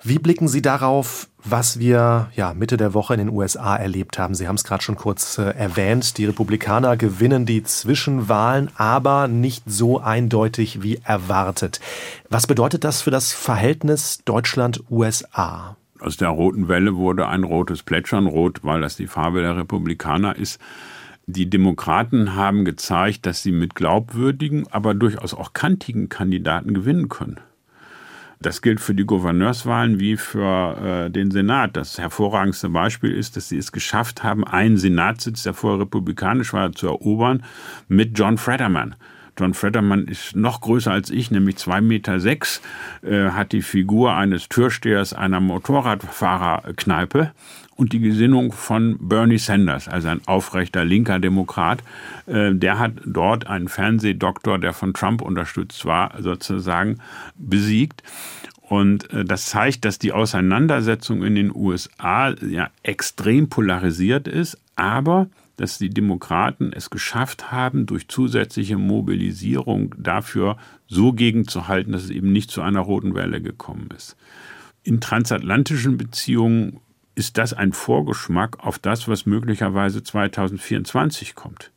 Wie 0.03 0.19
blicken 0.19 0.49
Sie 0.49 0.63
darauf, 0.63 1.29
was 1.45 1.79
wir 1.79 2.31
ja, 2.35 2.55
Mitte 2.55 2.79
der 2.79 2.95
Woche 2.95 3.13
in 3.13 3.19
den 3.19 3.29
USA 3.29 3.77
erlebt 3.77 4.19
haben? 4.19 4.35
Sie 4.35 4.49
haben 4.49 4.55
es 4.55 4.65
gerade 4.65 4.83
schon 4.83 4.97
kurz 4.97 5.37
äh, 5.37 5.43
erwähnt. 5.43 6.17
Die 6.17 6.25
Republikaner 6.25 6.97
gewinnen 6.97 7.45
die 7.45 7.63
Zwischenwahlen, 7.65 8.71
aber 8.77 9.29
nicht 9.29 9.65
so 9.67 10.01
eindeutig 10.01 10.83
wie 10.83 11.01
erwartet. 11.05 11.81
Was 12.31 12.47
bedeutet 12.47 12.85
das 12.85 13.03
für 13.03 13.11
das 13.11 13.33
Verhältnis 13.33 14.23
Deutschland-USA? 14.25 15.77
Aus 16.01 16.17
der 16.17 16.31
roten 16.31 16.69
Welle 16.69 16.97
wurde 16.97 17.29
ein 17.29 17.45
rotes 17.45 17.83
Plätschern, 17.83 18.27
rot, 18.27 18.61
weil 18.63 18.81
das 18.81 18.97
die 18.97 19.07
Farbe 19.07 19.43
der 19.43 19.59
Republikaner 19.59 20.35
ist. 20.35 20.59
Die 21.27 21.51
Demokraten 21.51 22.35
haben 22.35 22.65
gezeigt, 22.65 23.27
dass 23.27 23.43
sie 23.43 23.53
mit 23.53 23.75
glaubwürdigen, 23.75 24.67
aber 24.71 24.95
durchaus 24.95 25.35
auch 25.35 25.53
kantigen 25.53 26.09
Kandidaten 26.09 26.73
gewinnen 26.73 27.11
können. 27.11 27.39
Das 28.43 28.63
gilt 28.63 28.81
für 28.81 28.95
die 28.95 29.05
Gouverneurswahlen 29.05 30.01
wie 30.01 30.17
für 30.17 31.07
äh, 31.07 31.11
den 31.11 31.31
Senat. 31.31 31.77
Das 31.77 31.99
hervorragendste 31.99 32.71
Beispiel 32.71 33.13
ist, 33.13 33.37
dass 33.37 33.51
sie 33.51 33.59
es 33.59 33.71
geschafft 33.71 34.23
haben, 34.23 34.45
einen 34.47 34.79
Senatssitz, 34.79 35.43
der 35.43 35.53
vorher 35.53 35.81
republikanisch 35.81 36.55
war, 36.55 36.73
zu 36.73 36.87
erobern 36.87 37.43
mit 37.89 38.19
John 38.19 38.39
Fredderman. 38.39 38.95
John 39.39 39.53
Fredderman 39.53 40.07
ist 40.07 40.37
noch 40.37 40.63
größer 40.63 40.91
als 40.91 41.11
ich, 41.11 41.31
nämlich 41.31 41.59
zwei 41.59 41.83
Meter, 41.83 42.19
sechs, 42.19 42.63
äh, 43.03 43.31
hat 43.31 43.53
die 43.53 43.61
Figur 43.61 44.15
eines 44.15 44.49
Türstehers 44.49 45.13
einer 45.13 45.41
Motorradfahrerkneipe 45.41 47.33
und 47.81 47.95
die 47.95 48.01
Gesinnung 48.01 48.53
von 48.53 48.99
Bernie 49.01 49.39
Sanders, 49.39 49.89
also 49.89 50.09
ein 50.09 50.21
aufrechter 50.27 50.85
linker 50.85 51.19
Demokrat. 51.19 51.83
Äh, 52.27 52.55
der 52.55 52.79
hat 52.79 52.93
dort 53.07 53.47
einen 53.47 53.69
Fernsehdoktor, 53.69 54.59
der 54.59 54.75
von 54.75 54.93
Trump 54.93 55.23
unterstützt 55.23 55.87
war, 55.87 56.13
sozusagen 56.21 56.99
besiegt. 57.39 58.03
Und 58.61 59.11
äh, 59.15 59.25
das 59.25 59.47
zeigt, 59.47 59.87
dass 59.87 59.99
die 59.99 60.13
Auseinandersetzung 60.13 61.25
in 61.25 61.35
den 61.35 61.51
USA 61.55 62.35
ja 62.47 62.69
extrem 62.83 63.49
polarisiert 63.49 64.29
ist, 64.29 64.59
aber 64.77 65.29
dass 65.57 65.79
die 65.79 65.89
Demokraten 65.89 66.75
es 66.75 66.91
geschafft 66.91 67.51
haben, 67.51 67.87
durch 67.87 68.09
zusätzliche 68.09 68.77
Mobilisierung 68.77 69.95
dafür 69.97 70.59
so 70.87 71.15
gegenzuhalten, 71.15 71.93
dass 71.93 72.05
es 72.05 72.11
eben 72.11 72.31
nicht 72.31 72.51
zu 72.51 72.61
einer 72.61 72.81
roten 72.81 73.15
Welle 73.15 73.41
gekommen 73.41 73.89
ist. 73.97 74.17
In 74.83 75.01
transatlantischen 75.01 75.97
Beziehungen 75.97 76.81
ist 77.15 77.39
das 77.39 77.53
ein 77.53 77.73
Vorgeschmack 77.73 78.65
auf 78.65 78.79
das, 78.79 79.09
was 79.09 79.27
möglicherweise 79.27 80.03
2024 80.03 81.35
kommt. 81.35 81.71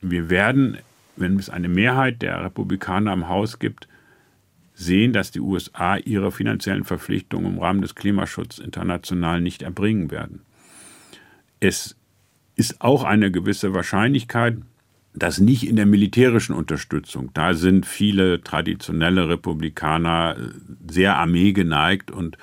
Wir 0.00 0.30
werden, 0.30 0.78
wenn 1.16 1.38
es 1.38 1.50
eine 1.50 1.68
Mehrheit 1.68 2.22
der 2.22 2.42
Republikaner 2.44 3.12
im 3.12 3.28
Haus 3.28 3.58
gibt, 3.58 3.88
sehen, 4.74 5.12
dass 5.12 5.30
die 5.30 5.40
USA 5.40 5.96
ihre 5.96 6.32
finanziellen 6.32 6.84
Verpflichtungen 6.84 7.54
im 7.54 7.58
Rahmen 7.58 7.82
des 7.82 7.94
Klimaschutzes 7.94 8.64
international 8.64 9.40
nicht 9.40 9.62
erbringen 9.62 10.10
werden. 10.10 10.40
Es 11.60 11.96
ist 12.56 12.80
auch 12.80 13.04
eine 13.04 13.30
gewisse 13.30 13.72
Wahrscheinlichkeit, 13.72 14.58
dass 15.14 15.38
nicht 15.38 15.66
in 15.66 15.76
der 15.76 15.86
militärischen 15.86 16.54
Unterstützung, 16.54 17.30
da 17.34 17.54
sind 17.54 17.86
viele 17.86 18.42
traditionelle 18.42 19.28
Republikaner 19.28 20.36
äh, 20.36 20.92
sehr 20.92 21.16
Armee 21.16 21.52
geneigt 21.52 22.10
und 22.10 22.36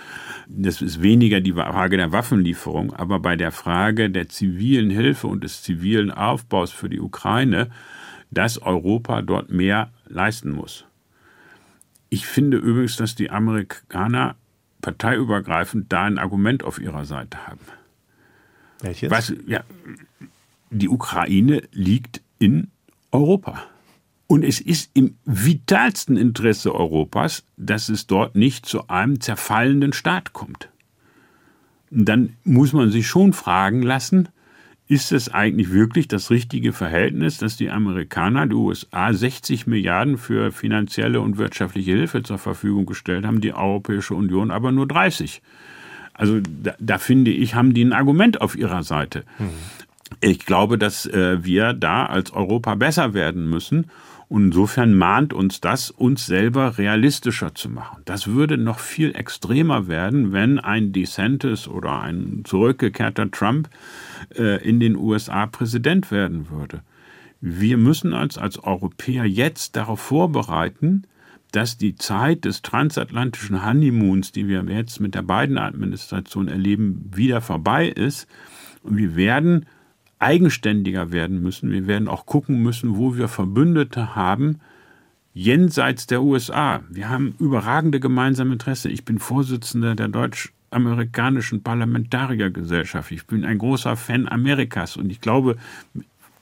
das 0.47 0.81
ist 0.81 1.01
weniger 1.01 1.41
die 1.41 1.53
Frage 1.53 1.97
der 1.97 2.11
Waffenlieferung, 2.11 2.93
aber 2.93 3.19
bei 3.19 3.35
der 3.35 3.51
Frage 3.51 4.09
der 4.09 4.29
zivilen 4.29 4.89
Hilfe 4.89 5.27
und 5.27 5.43
des 5.43 5.61
zivilen 5.63 6.11
Aufbaus 6.11 6.71
für 6.71 6.89
die 6.89 7.01
Ukraine, 7.01 7.69
dass 8.31 8.61
Europa 8.61 9.21
dort 9.21 9.51
mehr 9.51 9.91
leisten 10.07 10.51
muss. 10.51 10.85
Ich 12.09 12.25
finde 12.25 12.57
übrigens, 12.57 12.95
dass 12.95 13.15
die 13.15 13.29
Amerikaner 13.29 14.35
parteiübergreifend 14.81 15.91
da 15.91 16.03
ein 16.03 16.17
Argument 16.17 16.63
auf 16.63 16.79
ihrer 16.79 17.05
Seite 17.05 17.47
haben. 17.47 17.59
Welches? 18.81 19.11
Was, 19.11 19.33
ja, 19.45 19.63
die 20.69 20.89
Ukraine 20.89 21.63
liegt 21.71 22.21
in 22.41 22.71
Europa. 23.11 23.63
Und 24.27 24.43
es 24.43 24.59
ist 24.59 24.89
im 24.93 25.15
vitalsten 25.25 26.17
Interesse 26.17 26.73
Europas, 26.73 27.43
dass 27.57 27.89
es 27.89 28.07
dort 28.07 28.35
nicht 28.35 28.65
zu 28.65 28.87
einem 28.87 29.19
zerfallenden 29.19 29.93
Staat 29.93 30.33
kommt. 30.33 30.69
Und 31.91 32.05
dann 32.05 32.37
muss 32.43 32.73
man 32.73 32.89
sich 32.89 33.07
schon 33.07 33.33
fragen 33.33 33.83
lassen, 33.83 34.29
ist 34.87 35.11
es 35.11 35.29
eigentlich 35.29 35.71
wirklich 35.71 36.07
das 36.07 36.31
richtige 36.31 36.73
Verhältnis, 36.73 37.37
dass 37.37 37.57
die 37.57 37.69
Amerikaner, 37.69 38.47
die 38.47 38.55
USA 38.55 39.13
60 39.13 39.67
Milliarden 39.67 40.17
für 40.17 40.51
finanzielle 40.51 41.21
und 41.21 41.37
wirtschaftliche 41.37 41.91
Hilfe 41.91 42.23
zur 42.23 42.37
Verfügung 42.37 42.85
gestellt 42.85 43.25
haben, 43.25 43.41
die 43.41 43.53
Europäische 43.53 44.15
Union 44.15 44.51
aber 44.51 44.71
nur 44.71 44.87
30? 44.87 45.41
Also 46.13 46.39
da, 46.39 46.75
da, 46.79 46.97
finde 46.97 47.31
ich, 47.31 47.55
haben 47.55 47.73
die 47.73 47.83
ein 47.83 47.93
Argument 47.93 48.41
auf 48.41 48.55
ihrer 48.55 48.83
Seite. 48.83 49.23
Mhm. 49.39 49.49
Ich 50.19 50.45
glaube, 50.45 50.77
dass 50.77 51.05
äh, 51.05 51.43
wir 51.43 51.73
da 51.73 52.05
als 52.05 52.31
Europa 52.33 52.75
besser 52.75 53.13
werden 53.13 53.49
müssen. 53.49 53.89
Und 54.27 54.45
insofern 54.45 54.93
mahnt 54.93 55.33
uns 55.33 55.59
das, 55.59 55.91
uns 55.91 56.25
selber 56.25 56.77
realistischer 56.77 57.53
zu 57.53 57.69
machen. 57.69 58.01
Das 58.05 58.27
würde 58.27 58.57
noch 58.57 58.79
viel 58.79 59.13
extremer 59.13 59.89
werden, 59.89 60.31
wenn 60.31 60.57
ein 60.57 60.93
DeSantis 60.93 61.67
oder 61.67 62.01
ein 62.01 62.43
zurückgekehrter 62.45 63.29
Trump 63.29 63.69
äh, 64.37 64.63
in 64.63 64.79
den 64.79 64.95
USA 64.95 65.47
Präsident 65.47 66.11
werden 66.11 66.49
würde. 66.49 66.81
Wir 67.41 67.75
müssen 67.75 68.13
uns 68.13 68.37
als 68.37 68.57
Europäer 68.63 69.25
jetzt 69.25 69.75
darauf 69.75 69.99
vorbereiten, 69.99 71.03
dass 71.51 71.77
die 71.77 71.95
Zeit 71.95 72.45
des 72.45 72.61
transatlantischen 72.61 73.65
Honeymoons, 73.65 74.31
die 74.31 74.47
wir 74.47 74.63
jetzt 74.63 75.01
mit 75.01 75.13
der 75.13 75.23
beiden 75.23 75.57
Administration 75.57 76.47
erleben, 76.47 77.11
wieder 77.13 77.41
vorbei 77.41 77.89
ist. 77.89 78.27
Und 78.81 78.95
wir 78.95 79.17
werden 79.17 79.65
eigenständiger 80.21 81.11
werden 81.11 81.41
müssen. 81.41 81.71
Wir 81.71 81.87
werden 81.87 82.07
auch 82.07 82.25
gucken 82.25 82.61
müssen, 82.61 82.97
wo 82.97 83.17
wir 83.17 83.27
Verbündete 83.27 84.15
haben, 84.15 84.59
jenseits 85.33 86.07
der 86.07 86.21
USA. 86.21 86.81
Wir 86.89 87.09
haben 87.09 87.35
überragende 87.39 87.99
gemeinsame 87.99 88.53
Interesse. 88.53 88.89
Ich 88.89 89.05
bin 89.05 89.19
Vorsitzender 89.19 89.95
der 89.95 90.09
deutsch-amerikanischen 90.09 91.63
Parlamentariergesellschaft. 91.63 93.11
Ich 93.11 93.25
bin 93.25 93.45
ein 93.45 93.57
großer 93.57 93.95
Fan 93.95 94.27
Amerikas 94.27 94.97
und 94.97 95.11
ich 95.11 95.21
glaube, 95.21 95.57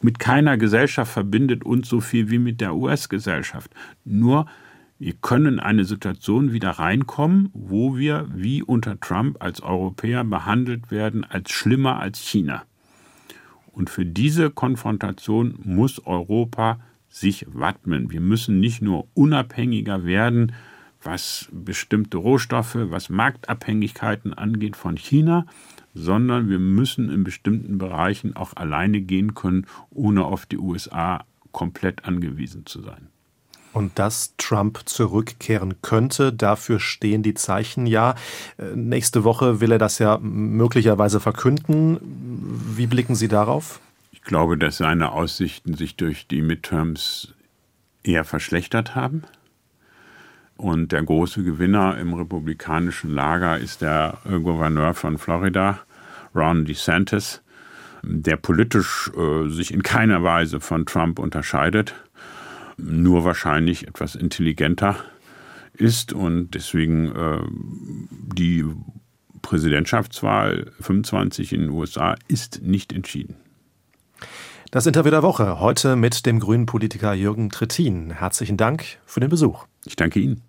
mit 0.01 0.19
keiner 0.19 0.57
Gesellschaft 0.57 1.11
verbindet 1.11 1.63
uns 1.65 1.89
so 1.89 1.99
viel 1.99 2.29
wie 2.29 2.39
mit 2.39 2.61
der 2.61 2.75
US-Gesellschaft. 2.75 3.71
Nur 4.05 4.45
wir 4.97 5.13
können 5.13 5.61
eine 5.61 5.85
Situation 5.85 6.51
wieder 6.51 6.71
reinkommen, 6.71 7.49
wo 7.53 7.97
wir 7.97 8.27
wie 8.33 8.61
unter 8.63 8.99
Trump 8.99 9.41
als 9.41 9.61
Europäer 9.61 10.25
behandelt 10.25 10.91
werden 10.91 11.23
als 11.23 11.51
schlimmer 11.51 11.99
als 11.99 12.19
China. 12.19 12.63
Und 13.79 13.89
für 13.89 14.05
diese 14.05 14.49
Konfrontation 14.49 15.57
muss 15.63 16.05
Europa 16.05 16.81
sich 17.07 17.45
wappnen. 17.47 18.11
Wir 18.11 18.19
müssen 18.19 18.59
nicht 18.59 18.81
nur 18.81 19.07
unabhängiger 19.13 20.03
werden, 20.03 20.51
was 21.01 21.47
bestimmte 21.53 22.17
Rohstoffe, 22.17 22.75
was 22.75 23.07
Marktabhängigkeiten 23.07 24.33
angeht 24.33 24.75
von 24.75 24.97
China, 24.97 25.45
sondern 25.93 26.49
wir 26.49 26.59
müssen 26.59 27.09
in 27.09 27.23
bestimmten 27.23 27.77
Bereichen 27.77 28.35
auch 28.35 28.53
alleine 28.53 28.99
gehen 28.99 29.33
können, 29.33 29.65
ohne 29.91 30.25
auf 30.25 30.45
die 30.45 30.57
USA 30.57 31.23
komplett 31.53 32.03
angewiesen 32.03 32.65
zu 32.65 32.81
sein. 32.81 33.07
Und 33.71 33.99
dass 33.99 34.33
Trump 34.37 34.81
zurückkehren 34.85 35.81
könnte, 35.81 36.33
dafür 36.33 36.79
stehen 36.79 37.21
die 37.21 37.35
Zeichen 37.35 37.85
ja. 37.85 38.15
Äh, 38.57 38.75
nächste 38.75 39.23
Woche 39.23 39.61
will 39.61 39.71
er 39.71 39.77
das 39.77 39.99
ja 39.99 40.17
möglicherweise 40.19 41.19
verkünden. 41.19 41.99
Wie 42.75 42.87
blicken 42.87 43.15
Sie 43.15 43.27
darauf? 43.27 43.79
Ich 44.11 44.23
glaube, 44.23 44.57
dass 44.57 44.77
seine 44.77 45.11
Aussichten 45.11 45.75
sich 45.75 45.95
durch 45.95 46.27
die 46.27 46.41
Midterms 46.41 47.33
eher 48.03 48.25
verschlechtert 48.25 48.95
haben. 48.95 49.23
Und 50.57 50.91
der 50.91 51.03
große 51.03 51.43
Gewinner 51.43 51.97
im 51.97 52.13
republikanischen 52.13 53.11
Lager 53.11 53.57
ist 53.57 53.81
der 53.81 54.17
Gouverneur 54.25 54.93
von 54.93 55.17
Florida, 55.17 55.79
Ron 56.35 56.65
DeSantis, 56.65 57.41
der 58.03 58.35
politisch 58.35 59.09
äh, 59.15 59.47
sich 59.47 59.73
in 59.73 59.83
keiner 59.83 60.21
Weise 60.23 60.59
von 60.59 60.85
Trump 60.85 61.19
unterscheidet, 61.19 61.95
nur 62.81 63.23
wahrscheinlich 63.23 63.87
etwas 63.87 64.15
intelligenter 64.15 64.95
ist 65.73 66.13
und 66.13 66.51
deswegen 66.51 67.15
äh, 67.15 67.39
die 68.35 68.65
Präsidentschaftswahl 69.41 70.71
25 70.79 71.53
in 71.53 71.61
den 71.61 71.69
USA 71.69 72.15
ist 72.27 72.61
nicht 72.61 72.93
entschieden. 72.93 73.35
Das 74.71 74.85
Interview 74.85 75.09
der 75.09 75.23
Woche 75.23 75.59
heute 75.59 75.95
mit 75.95 76.25
dem 76.25 76.39
grünen 76.39 76.65
Politiker 76.65 77.13
Jürgen 77.13 77.49
Trittin. 77.49 78.11
Herzlichen 78.11 78.57
Dank 78.57 78.99
für 79.05 79.19
den 79.19 79.29
Besuch. 79.29 79.65
Ich 79.85 79.95
danke 79.95 80.19
Ihnen. 80.19 80.41